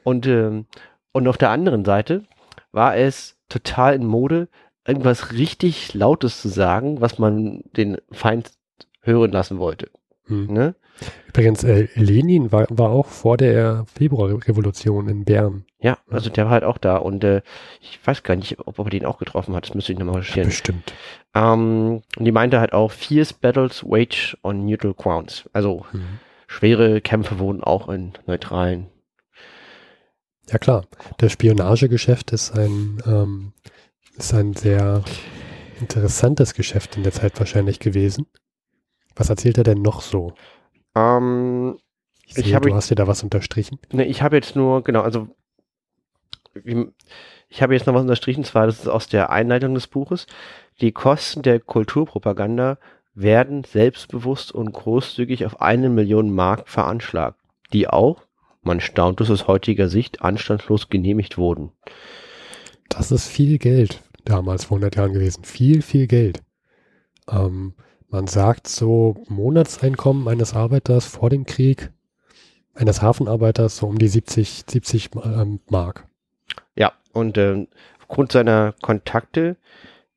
[0.05, 0.67] Und, ähm,
[1.11, 2.23] und auf der anderen Seite
[2.71, 4.49] war es total in Mode,
[4.87, 8.53] irgendwas richtig Lautes zu sagen, was man den Feind
[9.03, 9.91] hören lassen wollte.
[10.31, 10.47] Hm.
[10.53, 10.75] Ne?
[11.29, 15.65] Übrigens, äh, Lenin war, war auch vor der Februarrevolution in Bern.
[15.81, 17.41] Ja, also der war halt auch da und äh,
[17.81, 20.49] ich weiß gar nicht, ob er den auch getroffen hat, das müsste ich nochmal recherchieren.
[20.51, 20.93] Bestimmt.
[21.35, 25.49] Ähm, und die meinte halt auch, fierce battles wage on neutral grounds.
[25.53, 26.03] Also Hm.
[26.49, 28.89] schwere Kämpfe wurden auch in neutralen.
[30.51, 30.85] Ja klar,
[31.19, 33.53] das Spionagegeschäft ist ein, ähm,
[34.19, 35.03] ist ein sehr
[35.81, 38.27] interessantes Geschäft in der Zeit wahrscheinlich gewesen.
[39.21, 40.33] Was erzählt er denn noch so?
[40.95, 41.77] Ähm,
[42.25, 43.79] Ich, sehe, hab- du hast dir da was unterstrichen.
[43.93, 45.29] Ne, ich habe jetzt nur, genau, also
[47.51, 50.27] ich habe jetzt noch was unterstrichen, zwar das ist aus der Einleitung des Buches.
[50.81, 52.79] Die Kosten der Kulturpropaganda
[53.15, 57.39] werden selbstbewusst und großzügig auf eine Million Mark veranschlagt,
[57.75, 58.23] die auch,
[58.63, 61.73] man staunt es aus heutiger Sicht, anstandslos genehmigt wurden.
[62.89, 65.45] Das ist viel Geld damals vor 100 Jahren gewesen.
[65.45, 66.43] Viel, viel Geld.
[67.31, 67.75] Ähm,
[68.11, 71.91] man sagt so Monatseinkommen eines Arbeiters vor dem Krieg,
[72.75, 76.07] eines Hafenarbeiters so um die 70, 70 ähm, Mark.
[76.75, 77.69] Ja, und ähm,
[78.01, 79.57] aufgrund seiner Kontakte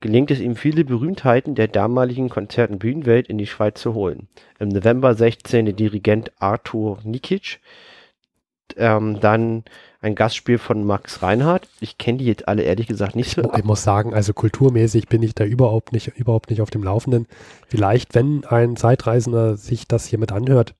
[0.00, 4.28] gelingt es ihm, viele Berühmtheiten der damaligen Konzert- und Bühnenwelt in die Schweiz zu holen.
[4.58, 7.60] Im November 16 der Dirigent Arthur Nikic,
[8.76, 9.64] ähm, dann
[10.00, 11.68] ein Gastspiel von Max Reinhardt.
[11.80, 13.42] Ich kenne die jetzt alle ehrlich gesagt nicht Ich, so.
[13.42, 16.82] mu- ich muss sagen, also kulturmäßig bin ich da überhaupt nicht, überhaupt nicht auf dem
[16.82, 17.26] Laufenden.
[17.68, 20.74] Vielleicht, wenn ein Zeitreisender sich das hier mit anhört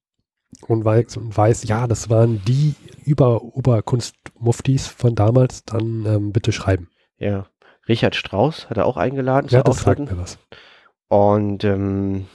[0.66, 2.74] und weiß, und weiß ja, das waren die
[3.04, 6.88] Über Oberkunstmuftis von damals, dann ähm, bitte schreiben.
[7.18, 7.46] Ja.
[7.88, 10.16] Richard Strauss hat er auch eingeladen Ja, zu das sagt Auftritten.
[10.16, 10.38] mir was.
[11.08, 12.26] Und ähm,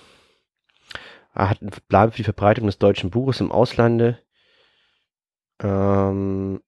[1.34, 4.20] er hat einen Plan für die Verbreitung des deutschen Buches im Auslande.
[5.62, 6.62] Ähm,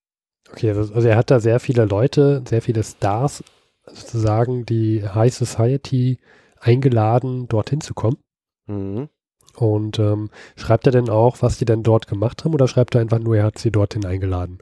[0.52, 3.42] Okay, also also er hat da sehr viele Leute, sehr viele Stars
[3.86, 6.18] sozusagen, die High Society
[6.60, 8.18] eingeladen, dorthin zu kommen.
[8.66, 9.08] mhm.
[9.54, 13.02] Und ähm, schreibt er denn auch, was die denn dort gemacht haben oder schreibt er
[13.02, 14.60] einfach nur, er hat sie dorthin eingeladen?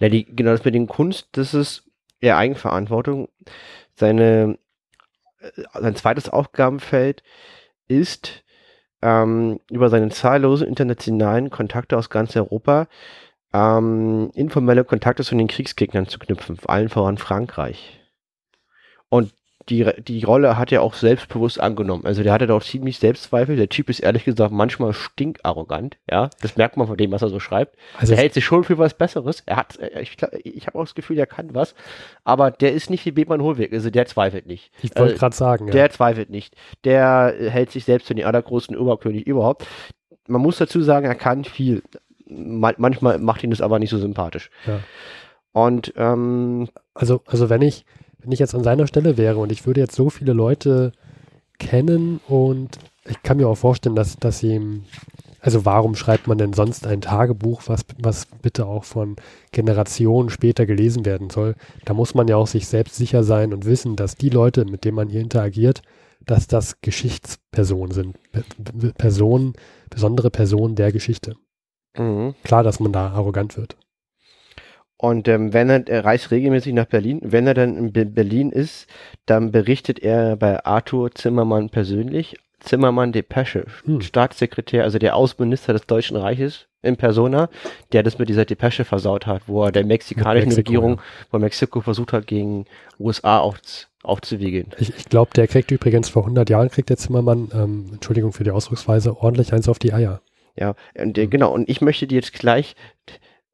[0.00, 1.84] Ja, die, genau das mit den Kunst, das ist
[2.20, 3.28] eher Eigenverantwortung.
[3.94, 4.58] Seine,
[5.38, 7.22] äh, sein zweites Aufgabenfeld
[7.86, 8.42] ist,
[9.02, 12.88] ähm, über seine zahllosen internationalen Kontakte aus ganz Europa
[13.52, 18.00] ähm, informelle Kontakte zu den Kriegsgegnern zu knüpfen, vor allem voran Frankreich.
[19.08, 19.32] Und
[19.68, 22.04] die, die Rolle hat er auch selbstbewusst angenommen.
[22.04, 23.56] Also der hatte doch ziemlich Selbstzweifel.
[23.56, 25.98] Der Typ ist ehrlich gesagt manchmal stinkarrogant.
[26.10, 27.76] Ja, das merkt man von dem, was er so schreibt.
[27.98, 29.42] Also Er hält sich schon für was Besseres.
[29.46, 31.74] Er hat, äh, ich, ich habe auch das Gefühl, er kann was,
[32.24, 34.72] aber der ist nicht wie Bethmann Hohlweg, also der zweifelt nicht.
[34.82, 35.72] ich wollte äh, gerade sagen, ja.
[35.72, 36.56] Der zweifelt nicht.
[36.84, 39.66] Der äh, hält sich selbst für den allergrößten Oberkönig überhaupt.
[40.26, 41.82] Man muss dazu sagen, er kann viel.
[42.58, 44.50] Ma manchmal macht ihn das aber nicht so sympathisch.
[44.66, 44.80] Ja.
[45.52, 47.84] Und ähm, Also, also wenn ich,
[48.18, 50.92] wenn ich jetzt an seiner Stelle wäre und ich würde jetzt so viele Leute
[51.58, 52.78] kennen und
[53.08, 54.84] ich kann mir auch vorstellen, dass, dass ihm,
[55.40, 59.16] also warum schreibt man denn sonst ein Tagebuch, was, was bitte auch von
[59.50, 61.56] Generationen später gelesen werden soll?
[61.84, 64.84] Da muss man ja auch sich selbst sicher sein und wissen, dass die Leute, mit
[64.84, 65.82] denen man hier interagiert,
[66.24, 68.16] dass das Geschichtspersonen sind.
[68.30, 69.54] Pe- Pe- Personen,
[69.90, 71.34] besondere Personen der Geschichte.
[71.96, 72.34] Mhm.
[72.44, 73.76] Klar, dass man da arrogant wird.
[74.96, 77.18] Und ähm, wenn er, er reist regelmäßig nach Berlin.
[77.24, 78.86] Wenn er dann in Be Berlin ist,
[79.26, 82.36] dann berichtet er bei Arthur Zimmermann persönlich.
[82.60, 84.00] Zimmermann Depesche, Hm.
[84.00, 87.48] Staatssekretär, also der Außenminister des Deutschen Reiches in Persona,
[87.92, 91.80] der das mit dieser Depesche versaut hat, wo er der mexikanischen Mexiko, Regierung von Mexiko
[91.80, 92.66] versucht hat, gegen
[93.00, 93.56] USA auf,
[94.04, 94.68] aufzuwiegeln.
[94.78, 98.44] Ich, ich glaube, der kriegt übrigens vor 100 Jahren, kriegt der Zimmermann, ähm, Entschuldigung für
[98.44, 100.20] die Ausdrucksweise, ordentlich eins auf die Eier.
[100.56, 101.52] Ja, und, äh, genau.
[101.52, 102.76] Und ich möchte dir jetzt gleich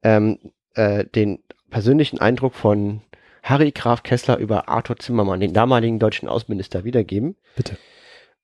[0.03, 0.37] ähm,
[0.75, 1.39] äh, den
[1.69, 3.01] persönlichen Eindruck von
[3.43, 7.35] Harry Graf Kessler über Arthur Zimmermann, den damaligen deutschen Außenminister, wiedergeben.
[7.55, 7.77] Bitte.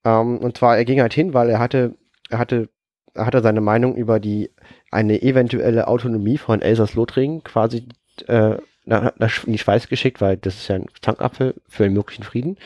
[0.03, 1.95] Ähm, und zwar, er ging halt hin, weil er hatte,
[2.29, 2.69] er hatte,
[3.13, 4.51] er hatte seine Meinung über die
[4.91, 7.87] eine eventuelle Autonomie von Elsass-Lothringen quasi
[8.27, 11.95] äh, nach, nach, in die Schweiz geschickt, weil das ist ja ein Zankapfel für einen
[11.95, 12.57] möglichen Frieden.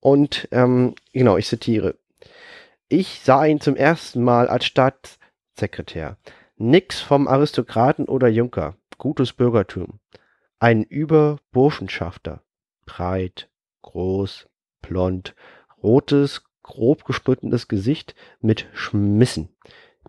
[0.00, 1.96] Und ähm, genau, ich zitiere.
[2.88, 6.18] Ich sah ihn zum ersten Mal als Staatssekretär.
[6.56, 8.76] Nix vom Aristokraten oder Junker.
[8.96, 9.98] Gutes Bürgertum.
[10.60, 12.44] Ein Überburschenschafter.
[12.84, 13.50] Breit,
[13.82, 14.48] groß,
[14.82, 15.34] blond,
[15.82, 19.48] rotes, grob geschnittenes Gesicht mit Schmissen.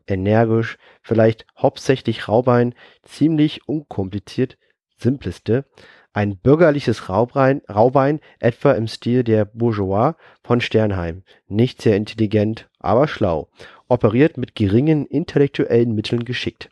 [0.05, 4.59] Energisch, vielleicht hauptsächlich Raubein, ziemlich unkompliziert,
[4.97, 5.65] simpleste.
[6.17, 11.21] Ein bürgerliches Raubein, Raubein, etwa im Stil der Bourgeois von Sternheim.
[11.47, 13.49] Nicht sehr intelligent, aber schlau.
[13.87, 16.71] Operiert mit geringen intellektuellen Mitteln geschickt.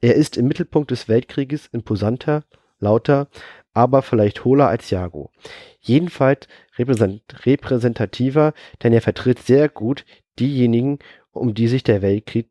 [0.00, 2.44] Er ist im Mittelpunkt des Weltkrieges imposanter,
[2.78, 3.28] lauter,
[3.74, 5.32] aber vielleicht hohler als Jago.
[5.80, 10.06] Jedenfalls repräsent repräsentativer, denn er vertritt sehr gut
[10.38, 10.98] diejenigen,
[11.30, 12.48] um die sich der Weltkrieg,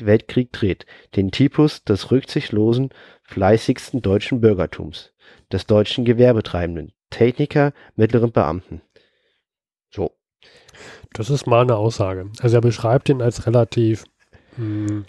[0.00, 0.86] Weltkrieg dreht.
[1.16, 2.90] Den Typus des rücksichtslosen,
[3.30, 5.12] fleißigsten deutschen Bürgertums,
[5.52, 8.82] des deutschen Gewerbetreibenden, Techniker, mittleren Beamten.
[9.90, 10.10] So.
[11.12, 12.30] Das ist mal eine Aussage.
[12.40, 14.04] Also er beschreibt ihn als relativ
[14.56, 15.04] mh,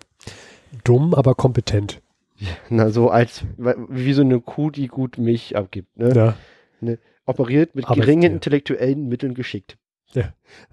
[0.84, 2.02] dumm, aber kompetent.
[2.70, 5.98] Na, so als wie so eine Kuh, die gut Milch abgibt.
[5.98, 6.14] Ne?
[6.16, 6.96] Ja.
[7.26, 9.78] Operiert mit Aber geringen der- intellektuellen Mitteln geschickt.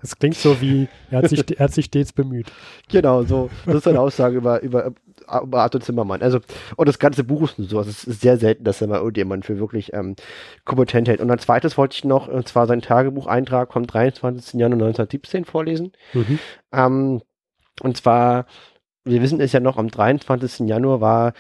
[0.01, 2.51] Das klingt so wie, er hat sich, er hat sich stets bemüht.
[2.91, 3.49] Genau, so.
[3.67, 4.93] Das ist eine Aussage über, über
[5.29, 6.23] Arthur Zimmermann.
[6.23, 6.41] Also,
[6.77, 7.79] und das ganze Buch ist so.
[7.79, 10.17] Also es ist sehr selten, dass er mal irgendjemand für wirklich ähm,
[10.65, 11.21] kompetent hält.
[11.21, 14.55] Und als zweites wollte ich noch, und zwar sein Tagebucheintrag vom 23.
[14.61, 15.93] Januar 1917 vorlesen.
[16.15, 16.39] Mhm.
[16.73, 17.23] Ähm,
[17.83, 18.47] und zwar,
[19.05, 20.69] wir wissen es ja noch, am 23.
[20.69, 21.33] Januar war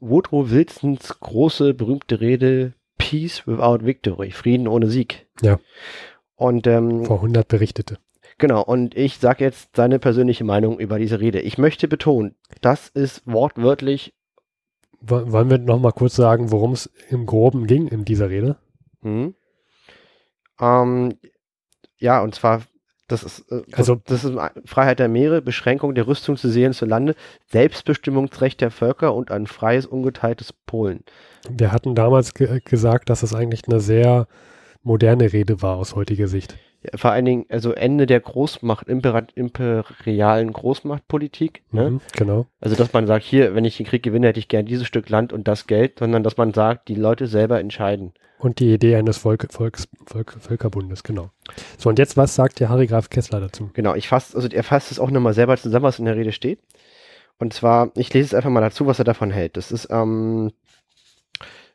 [0.00, 5.26] Woodrow Wilsons große, berühmte Rede Peace without Victory, Frieden ohne Sieg.
[5.42, 5.58] Ja.
[6.36, 7.98] Und ähm, Vor 100 Berichtete.
[8.38, 11.40] Genau, und ich sage jetzt seine persönliche Meinung über diese Rede.
[11.40, 14.12] Ich möchte betonen, das ist wortwörtlich.
[15.00, 18.56] Wo- Wollen wir noch mal kurz sagen, worum es im Groben ging in dieser Rede?
[19.02, 19.34] Hm,
[20.60, 21.14] ähm,
[21.98, 22.62] ja, und zwar,
[23.08, 26.72] das ist, äh, Also- das ist Freiheit der Meere, Beschränkung der Rüstung zu See und
[26.74, 27.14] zu Lande,
[27.50, 31.04] Selbstbestimmungsrecht der Völker und ein freies, ungeteiltes Polen.
[31.48, 34.26] Wir hatten damals ge gesagt, dass es eigentlich eine sehr
[34.82, 36.56] moderne Rede war aus heutiger Sicht.
[36.94, 41.62] Vor allen Dingen, also Ende der Großmacht, imperialen Großmachtpolitik.
[41.70, 41.90] Ne?
[41.90, 42.46] Mhm, genau.
[42.60, 45.08] Also, dass man sagt, hier, wenn ich den Krieg gewinne, hätte ich gern dieses Stück
[45.08, 48.12] Land und das Geld, sondern dass man sagt, die Leute selber entscheiden.
[48.38, 51.30] Und die Idee eines Volk, Volks, Volk, Völkerbundes, genau.
[51.78, 53.70] So, und jetzt, was sagt der Harry Graf Kessler dazu?
[53.72, 56.32] Genau, ich fasse, also er fasst es auch nochmal selber zusammen, was in der Rede
[56.32, 56.60] steht.
[57.38, 59.56] Und zwar, ich lese es einfach mal dazu, was er davon hält.
[59.56, 60.52] Das ist, ähm,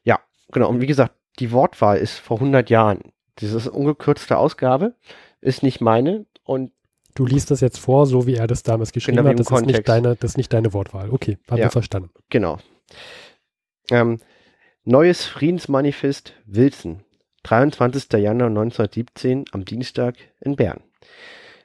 [0.03, 0.19] ja,
[0.51, 2.99] genau, und wie gesagt, die Wortwahl ist vor 100 Jahren.
[3.39, 4.95] Diese ungekürzte Ausgabe
[5.41, 6.71] ist nicht meine und
[7.15, 9.39] Du liest das jetzt vor, so wie er das damals geschrieben Genau, hat.
[9.39, 11.09] Das ist, nicht deine, das ist nicht deine Wortwahl.
[11.09, 11.65] Okay, haben Ja.
[11.65, 12.11] wir verstanden.
[12.29, 12.59] Genau.
[13.91, 14.19] Ähm,
[14.85, 17.03] Neues Friedensmanifest Wilson,
[17.43, 18.13] 23.
[18.13, 20.81] Januar 1917 am Dienstag in Bern.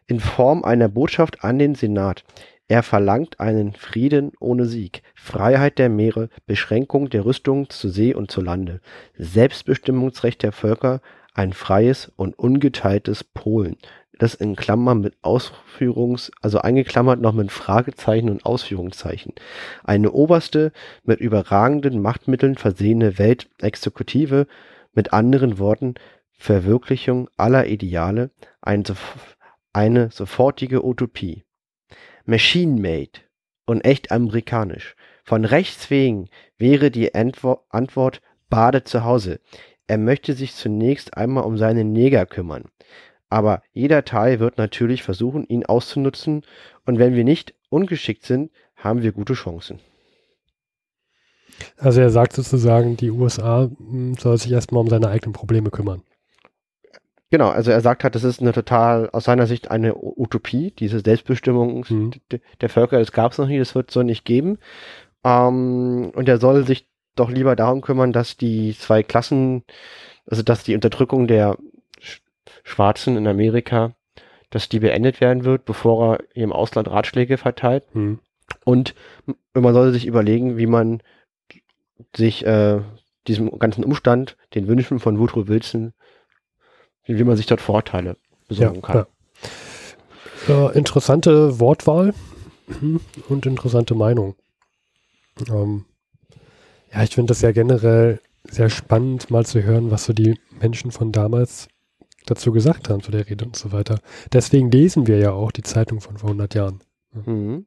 [0.06, 2.24] In Form einer Botschaft an den Senat.
[2.66, 8.30] Er verlangt einen Frieden ohne Sieg, Freiheit der Meere, Beschränkung der Rüstung zu See und
[8.30, 8.80] zu Lande,
[9.16, 11.00] Selbstbestimmungsrecht der Völker,
[11.34, 13.76] ein freies und ungeteiltes Polen,
[14.18, 19.34] das in Klammern mit Ausführungs, also eingeklammert noch mit Fragezeichen und Ausführungszeichen.
[19.82, 20.72] Eine oberste,
[21.02, 24.46] mit überragenden Machtmitteln versehene Weltexekutive,
[24.92, 25.94] mit anderen Worten
[26.38, 28.30] Verwirklichung aller Ideale,
[28.60, 28.84] ein,
[29.72, 31.44] eine sofortige Utopie.
[32.24, 33.20] Machine-made
[33.66, 34.94] und echt amerikanisch.
[35.24, 36.28] Von rechts wegen
[36.58, 39.40] wäre die Antwo Antwort Bade zu Hause.
[39.86, 42.64] Er möchte sich zunächst einmal um seine Neger kümmern.
[43.28, 46.42] Aber jeder Teil wird natürlich versuchen, ihn auszunutzen,
[46.86, 49.80] und wenn wir nicht ungeschickt sind, haben wir gute Chancen.
[51.76, 56.02] Also er sagt sozusagen, die USA mh, soll sich erstmal um seine eigenen Probleme kümmern.
[57.30, 61.00] Genau, also er sagt halt, das ist eine total, aus seiner Sicht eine Utopie, diese
[61.00, 62.12] Selbstbestimmung Mhm.
[62.60, 64.58] der Völker, das gab es noch nie, das wird es so nicht geben.
[65.24, 69.64] Ähm, und er soll sich doch lieber darum kümmern, dass die zwei Klassen,
[70.26, 71.56] also dass die Unterdrückung der
[72.00, 72.20] Sch
[72.62, 73.94] Schwarzen in Amerika,
[74.50, 77.84] dass die beendet werden wird, bevor er im Ausland Ratschläge verteilt.
[77.92, 78.20] Hm.
[78.64, 78.94] Und
[79.52, 81.02] man sollte sich überlegen, wie man
[82.14, 82.80] sich äh,
[83.26, 85.92] diesem ganzen Umstand, den Wünschen von Woodrow Wilson,
[87.04, 88.16] wie, wie man sich dort Vorteile
[88.48, 89.06] besorgen kann.
[90.48, 90.70] Ja.
[90.70, 92.14] Äh, interessante Wortwahl
[92.66, 94.36] mhm, und interessante Meinung.
[95.48, 95.84] Ähm,
[96.94, 100.90] ja, ich finde das ja generell sehr spannend, mal zu hören, was so die Menschen
[100.90, 101.68] von damals
[102.26, 103.98] dazu gesagt haben, zu der Rede und so weiter.
[104.32, 106.80] Deswegen lesen wir ja auch die Zeitung von vor 100 Jahren.
[107.26, 107.66] Mhm.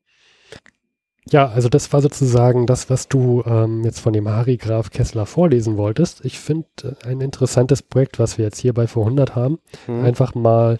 [1.29, 5.25] Ja, also das war sozusagen das, was du ähm, jetzt von dem Harry Graf Kessler
[5.25, 6.23] vorlesen wolltest.
[6.23, 10.05] Ich finde äh, ein interessantes Projekt, was wir jetzt hier bei vor 100 haben, Mhm.
[10.05, 10.77] einfach mal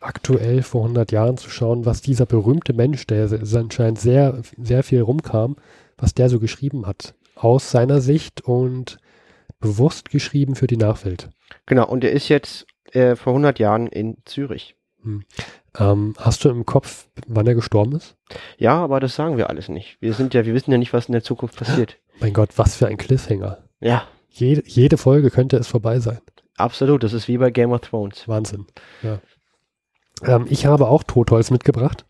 [0.00, 5.00] aktuell vor 100 Jahren zu schauen, was dieser berühmte Mensch, der anscheinend sehr, sehr viel
[5.00, 5.56] rumkam,
[5.96, 7.14] was der so geschrieben hat.
[7.42, 8.98] Aus seiner Sicht und
[9.60, 11.28] bewusst geschrieben für die Nachwelt.
[11.66, 14.76] Genau, und er ist jetzt äh, vor 100 Jahren in Zürich.
[15.78, 18.16] Ähm, hast du im Kopf, wann er gestorben ist?
[18.58, 19.96] Ja, aber das sagen wir alles nicht.
[20.00, 21.96] Wir sind ja, wir wissen ja nicht, was in der Zukunft passiert.
[22.20, 23.64] Mein Gott, was für ein Cliffhanger.
[23.80, 26.20] Ja, Jede, jede Folge könnte es vorbei sein.
[26.56, 27.02] absolut.
[27.02, 28.28] Das ist wie bei Game of Thrones.
[28.28, 28.66] Wahnsinn.
[29.02, 29.18] Ja.
[30.24, 32.06] Ähm, ich habe auch Totholz mitgebracht.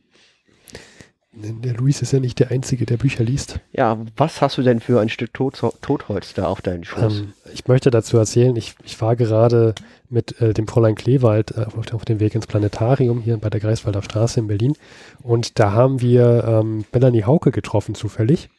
[1.34, 3.58] Der Luis ist ja nicht der Einzige, der Bücher liest.
[3.72, 7.20] Ja, was hast du denn für ein Stück Tot Totholz da auf deinen Schoß?
[7.20, 9.74] Ähm, ich möchte dazu erzählen, ich, ich war gerade
[10.10, 13.60] mit äh, dem Fräulein Kleewald äh, auf, auf dem Weg ins Planetarium hier bei der
[13.60, 14.74] Greifswalder Straße in Berlin.
[15.22, 18.50] Und da haben wir ähm, Melanie Hauke getroffen, zufällig.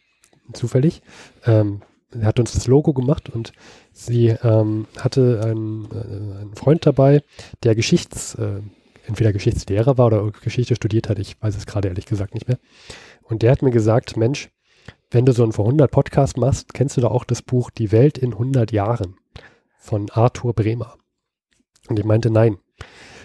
[0.53, 1.03] Zufällig.
[1.45, 1.83] Ähm,
[2.19, 3.53] er hat uns das Logo gemacht und
[3.91, 7.21] sie ähm, hatte einen, äh, einen Freund dabei,
[7.61, 8.61] der Geschichts, äh,
[9.05, 11.19] entweder Geschichtslehrer war oder Geschichte studiert hat.
[11.19, 12.59] Ich weiß es gerade ehrlich gesagt nicht mehr.
[13.23, 14.49] Und der hat mir gesagt, Mensch,
[15.11, 17.91] wenn du so einen vor 100 Podcast machst, kennst du da auch das Buch Die
[17.91, 19.15] Welt in 100 Jahren
[19.77, 20.97] von Arthur Bremer.
[21.87, 22.57] Und ich meinte nein.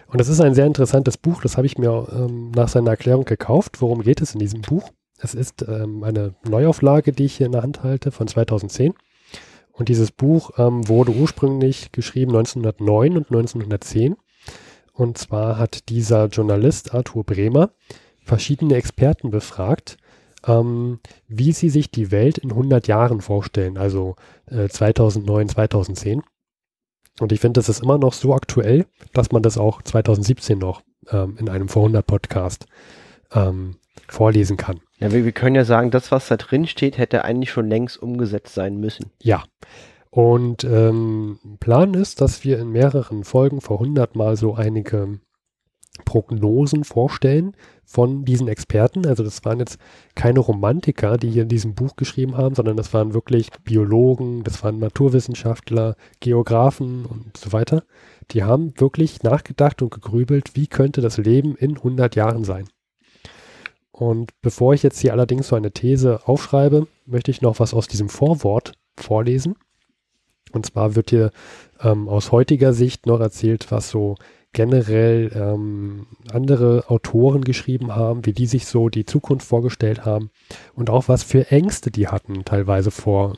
[0.09, 3.25] Und es ist ein sehr interessantes Buch, das habe ich mir ähm, nach seiner Erklärung
[3.25, 3.81] gekauft.
[3.81, 4.91] Worum geht es in diesem Buch?
[5.19, 8.95] Es ist ähm, eine Neuauflage, die ich hier in der Hand halte, von 2010.
[9.73, 14.17] Und dieses Buch ähm, wurde ursprünglich geschrieben 1909 und 1910.
[14.99, 17.71] Und zwar hat dieser Journalist Arthur Bremer
[18.21, 19.97] verschiedene Experten befragt,
[20.45, 24.17] ähm, wie sie sich die Welt in 100 Jahren vorstellen, also
[24.51, 26.23] äh, 2009, 2010.
[27.21, 30.83] Und ich finde, das ist immer noch so aktuell, dass man das auch 2017 noch
[31.13, 32.67] ähm, in einem Vor 100 Podcast
[33.33, 33.77] ähm,
[34.09, 34.81] vorlesen kann.
[34.99, 38.03] Ja, wir, wir können ja sagen, das, was da drin steht, hätte eigentlich schon längst
[38.03, 39.13] umgesetzt sein müssen.
[39.23, 39.45] Ja.
[40.11, 45.21] Und ähm, Plan ist, dass wir in mehreren Folgen vor 100 Mal so einige
[46.05, 49.07] Prognosen vorstellen von diesen Experten.
[49.07, 49.79] Also das waren jetzt
[50.15, 54.63] keine Romantiker, die hier in diesem Buch geschrieben haben, sondern das waren wirklich Biologen, das
[54.63, 57.85] waren Naturwissenschaftler, Geografen und so weiter.
[58.31, 62.69] Die haben wirklich nachgedacht und gegrübelt, wie könnte das Leben in 100 Jahren sein.
[63.91, 67.89] Und bevor ich jetzt hier allerdings so eine These aufschreibe, möchte ich noch was aus
[67.89, 69.57] diesem Vorwort vorlesen.
[70.53, 71.31] Und zwar wird hier
[71.81, 74.17] ähm, aus heutiger Sicht noch erzählt, was so
[74.53, 80.31] generell ähm, andere Autoren geschrieben haben, wie die sich so die Zukunft vorgestellt haben
[80.75, 83.37] und auch was für Ängste die hatten, teilweise vor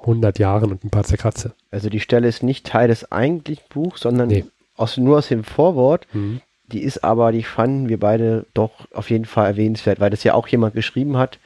[0.00, 1.54] 100 Jahren und ein paar Zerkratze.
[1.70, 4.44] Also die Stelle ist nicht Teil des eigentlichen Buchs, sondern nee.
[4.76, 6.06] aus, nur aus dem Vorwort.
[6.12, 6.40] Mhm.
[6.66, 10.34] Die ist aber, die fanden wir beide doch auf jeden Fall erwähnenswert, weil das ja
[10.34, 11.38] auch jemand geschrieben hat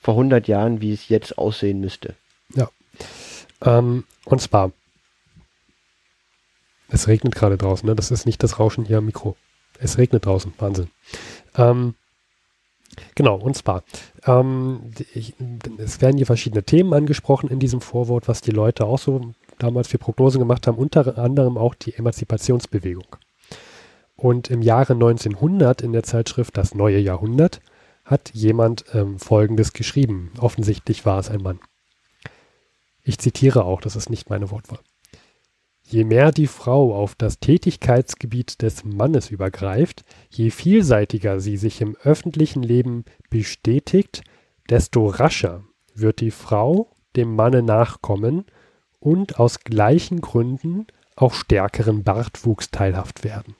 [0.00, 2.14] vor 100 Jahren, wie es jetzt aussehen müsste.
[2.54, 2.68] Ja.
[3.64, 4.72] Ähm, und zwar
[6.94, 7.96] es regnet gerade draußen, ne?
[7.96, 9.36] Das ist nicht das Rauschen hier am Mikro.
[9.80, 10.88] Es regnet draußen, Wahnsinn.
[11.56, 11.94] Ähm,
[13.16, 13.82] genau, und zwar,
[14.26, 15.34] ähm, ich,
[15.78, 19.88] es werden hier verschiedene Themen angesprochen in diesem Vorwort, was die Leute auch so damals
[19.88, 23.16] für Prognosen gemacht haben, unter anderem auch die Emanzipationsbewegung.
[24.14, 27.60] Und im Jahre 1900 in der Zeitschrift Das neue Jahrhundert
[28.04, 30.30] hat jemand ähm, Folgendes geschrieben.
[30.38, 31.58] Offensichtlich war es ein Mann.
[33.04, 34.80] Ich zitiere auch, das ist nicht meine Wortwahl.
[35.86, 41.94] Je mehr die Frau auf das Tätigkeitsgebiet des Mannes übergreift, je vielseitiger sie sich im
[42.02, 44.24] öffentlichen Leben bestätigt,
[44.70, 45.62] desto rascher
[45.94, 48.46] wird die Frau dem Manne nachkommen
[48.98, 50.86] und aus gleichen Gründen
[51.16, 53.54] auch stärkeren Bartwuchs teilhaft werden.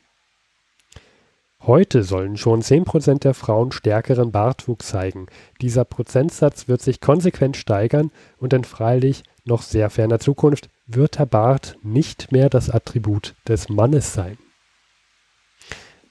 [1.66, 5.28] Heute sollen schon 10% der Frauen stärkeren Bartwuchs zeigen.
[5.62, 11.24] Dieser Prozentsatz wird sich konsequent steigern und in freilich noch sehr ferner Zukunft wird der
[11.24, 14.36] Bart nicht mehr das Attribut des Mannes sein.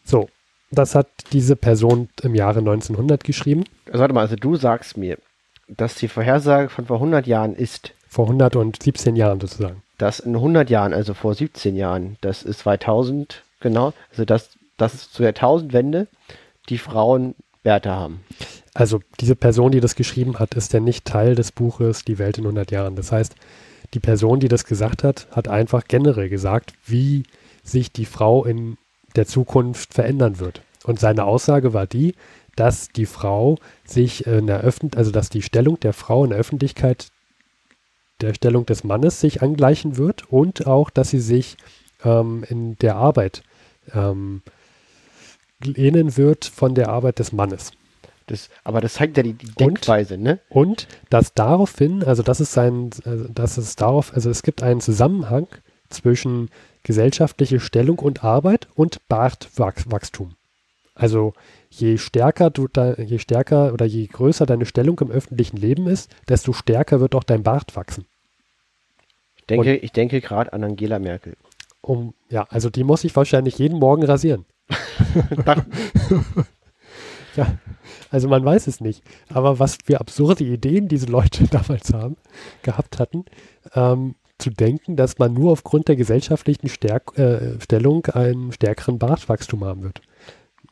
[0.04, 0.28] So,
[0.72, 3.64] das hat diese Person im Jahre 1900 geschrieben.
[3.88, 5.20] Also warte mal, also du sagst mir,
[5.68, 7.93] dass die Vorhersage von vor 100 Jahren ist.
[8.08, 9.84] Vor 117 Jahren sozusagen.
[9.99, 14.94] Das in 100 Jahren, also vor 17 Jahren, das ist 2000, genau, also das, das
[14.94, 16.08] ist zu der Jahrtausendwende,
[16.70, 18.24] die Frauen Bärte haben.
[18.74, 22.38] Also diese Person, die das geschrieben hat, ist ja nicht Teil des Buches Die Welt
[22.38, 22.96] in 100 Jahren.
[22.96, 23.36] Das heißt,
[23.94, 27.24] die Person, die das gesagt hat, hat einfach generell gesagt, wie
[27.64, 28.78] sich die Frau in
[29.16, 30.62] der Zukunft verändern wird.
[30.84, 32.16] Und seine Aussage war die,
[32.56, 36.40] dass die Frau sich in der Öffentlich also dass die Stellung der Frau in der
[36.40, 37.08] Öffentlichkeit
[38.22, 41.58] der Stellung des Mannes sich angleichen wird und auch, dass sie sich
[42.04, 43.44] ähm, in der Arbeit
[43.94, 44.42] ähm,
[45.66, 47.72] lehnen wird von der Arbeit des Mannes.
[48.28, 50.39] Das, aber das zeigt ja die, die Denkweise, und, ne?
[50.49, 54.80] Und dass daraufhin, also das ist sein, also dass es darauf, also es gibt einen
[54.80, 55.47] Zusammenhang
[55.89, 56.49] zwischen
[56.84, 60.35] gesellschaftliche Stellung und Arbeit und Bartwachstum.
[60.95, 61.34] Also
[61.69, 66.11] je stärker du da, je stärker oder je größer deine Stellung im öffentlichen Leben ist,
[66.30, 68.06] desto stärker wird auch dein Bart wachsen.
[69.35, 71.35] Ich denke, und, ich denke gerade an Angela Merkel.
[71.81, 74.45] Um, ja, also die muss ich wahrscheinlich jeden Morgen rasieren.
[77.36, 77.48] ja,
[78.11, 79.03] also man weiß es nicht.
[79.34, 82.18] Aber was für absurde Ideen diese Leute damals haben,
[82.61, 83.26] gehabt hatten,
[83.74, 89.64] ähm, zu denken, dass man nur aufgrund der gesellschaftlichen Stärk äh, Stellung einen stärkeren Bartwachstum
[89.64, 90.02] haben wird.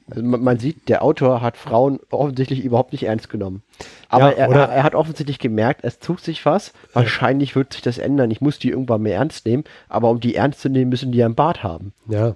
[0.10, 3.64] Also man, sieht, der Autor hat Frauen offensichtlich überhaupt nicht ernst genommen.
[4.10, 6.73] Aber ja, er, er, hat offensichtlich gemerkt, es tut sich was.
[6.91, 8.30] Wahrscheinlich wird sich das ändern.
[8.30, 9.64] Ich muss die irgendwann mehr ernst nehmen.
[9.88, 11.93] Aber um die ernst zu nehmen, müssen die einen Bart haben.
[12.10, 12.35] Ja.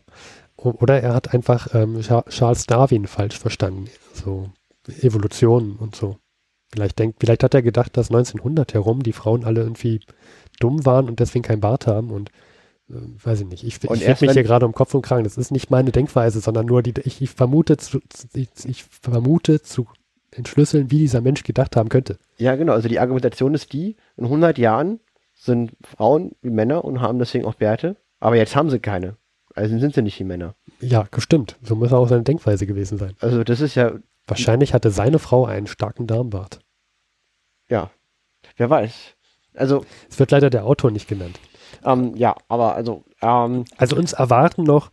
[0.74, 3.90] Oder er hat einfach ähm, Charles Darwin falsch verstanden.
[4.14, 4.50] So
[5.02, 6.18] Evolution und so.
[6.72, 10.02] Vielleicht, denkt, vielleicht hat er gedacht, dass 1900 herum die Frauen alle irgendwie
[10.60, 12.30] dumm waren und deswegen kein Bart haben und
[12.90, 13.64] äh, weiß ich nicht.
[13.64, 15.24] Ich, ich rede mich hier gerade um Kopf und Kragen.
[15.24, 18.00] Das ist nicht meine Denkweise, sondern nur die, ich, ich vermute zu,
[18.34, 19.88] ich, ich vermute zu
[20.32, 22.18] entschlüsseln, wie dieser Mensch gedacht haben könnte.
[22.38, 22.74] Ja, genau.
[22.74, 25.00] Also die Argumentation ist die, in 100 Jahren
[25.34, 29.18] sind Frauen wie Männer und haben deswegen auch Bärte, aber jetzt haben sie keine.
[29.56, 30.54] Also sind sie nicht die Männer.
[30.82, 31.56] Ja, gestimmt.
[31.64, 33.16] So muss auch seine Denkweise gewesen sein.
[33.22, 33.94] Also das ist ja,
[34.28, 36.60] Wahrscheinlich hatte seine Frau einen starken Darmbart.
[37.70, 37.90] ja,
[38.58, 38.94] wer weiß.
[39.54, 41.40] Also, Es wird leider der Autor nicht genannt.
[41.86, 44.92] ähm, ja, aber also, ähm, Also uns erwarten noch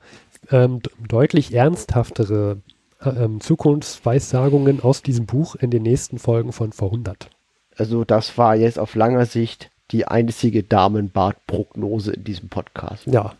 [0.50, 2.58] ähm, deutlich ernsthaftere
[3.00, 7.28] äh, Zukunftsweissagungen aus diesem Buch in den nächsten Folgen von vor 100.
[7.76, 13.06] also das war jetzt auf langer Sicht die einzige Damenbart-Prognose in diesem Podcast.
[13.06, 13.34] Ja.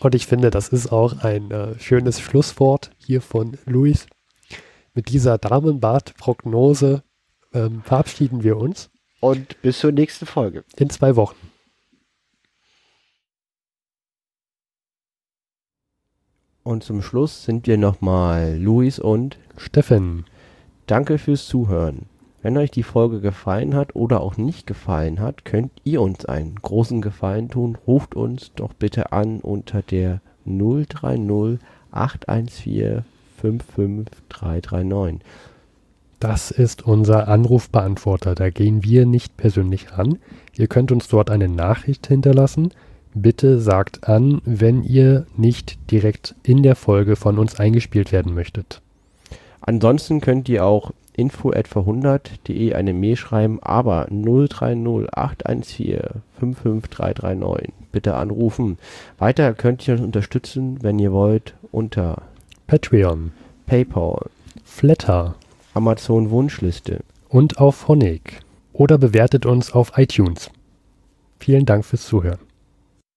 [0.00, 4.06] Und ich finde, das ist auch ein äh, schönes Schlusswort hier von Luis.
[4.94, 7.02] Mit dieser Damenbart-Prognose
[7.52, 8.90] ähm, verabschieden wir uns
[9.20, 10.64] Und bis zur nächsten Folge.
[10.76, 11.36] in zwei Wochen.
[16.64, 20.26] Und zum Schluss sind wir nochmal Luis und Steffen,
[20.86, 22.06] danke fürs Zuhören.
[22.42, 26.56] Wenn euch die Folge gefallen hat oder auch nicht gefallen hat, könnt ihr uns einen
[26.56, 27.78] großen Gefallen tun.
[27.86, 31.60] Ruft uns doch bitte an unter der 030
[31.92, 33.04] 814
[33.40, 35.20] 55339.
[36.20, 38.36] das ist unser Anrufbeantworter.
[38.36, 40.18] Da gehen wir nicht persönlich ran.
[40.56, 42.70] Ihr könnt uns dort eine Nachricht hinterlassen.
[43.14, 48.80] Bitte sagt an, wenn ihr nicht direkt in der Folge von uns eingespielt werden möchtet.
[49.60, 58.14] Ansonsten könnt ihr auch info etwa 100.de eine Mail schreiben, aber 030 814 55339 bitte
[58.14, 58.78] anrufen.
[59.18, 62.22] Weiter könnt ihr uns unterstützen, wenn ihr wollt, unter
[62.66, 63.32] Patreon,
[63.66, 64.26] PayPal,
[64.64, 65.34] Flatter
[65.74, 67.00] Amazon Wunschliste.
[67.28, 68.40] und auf Honig
[68.72, 70.50] oder bewertet uns auf iTunes.
[71.38, 72.51] Vielen Dank fürs Zuhören.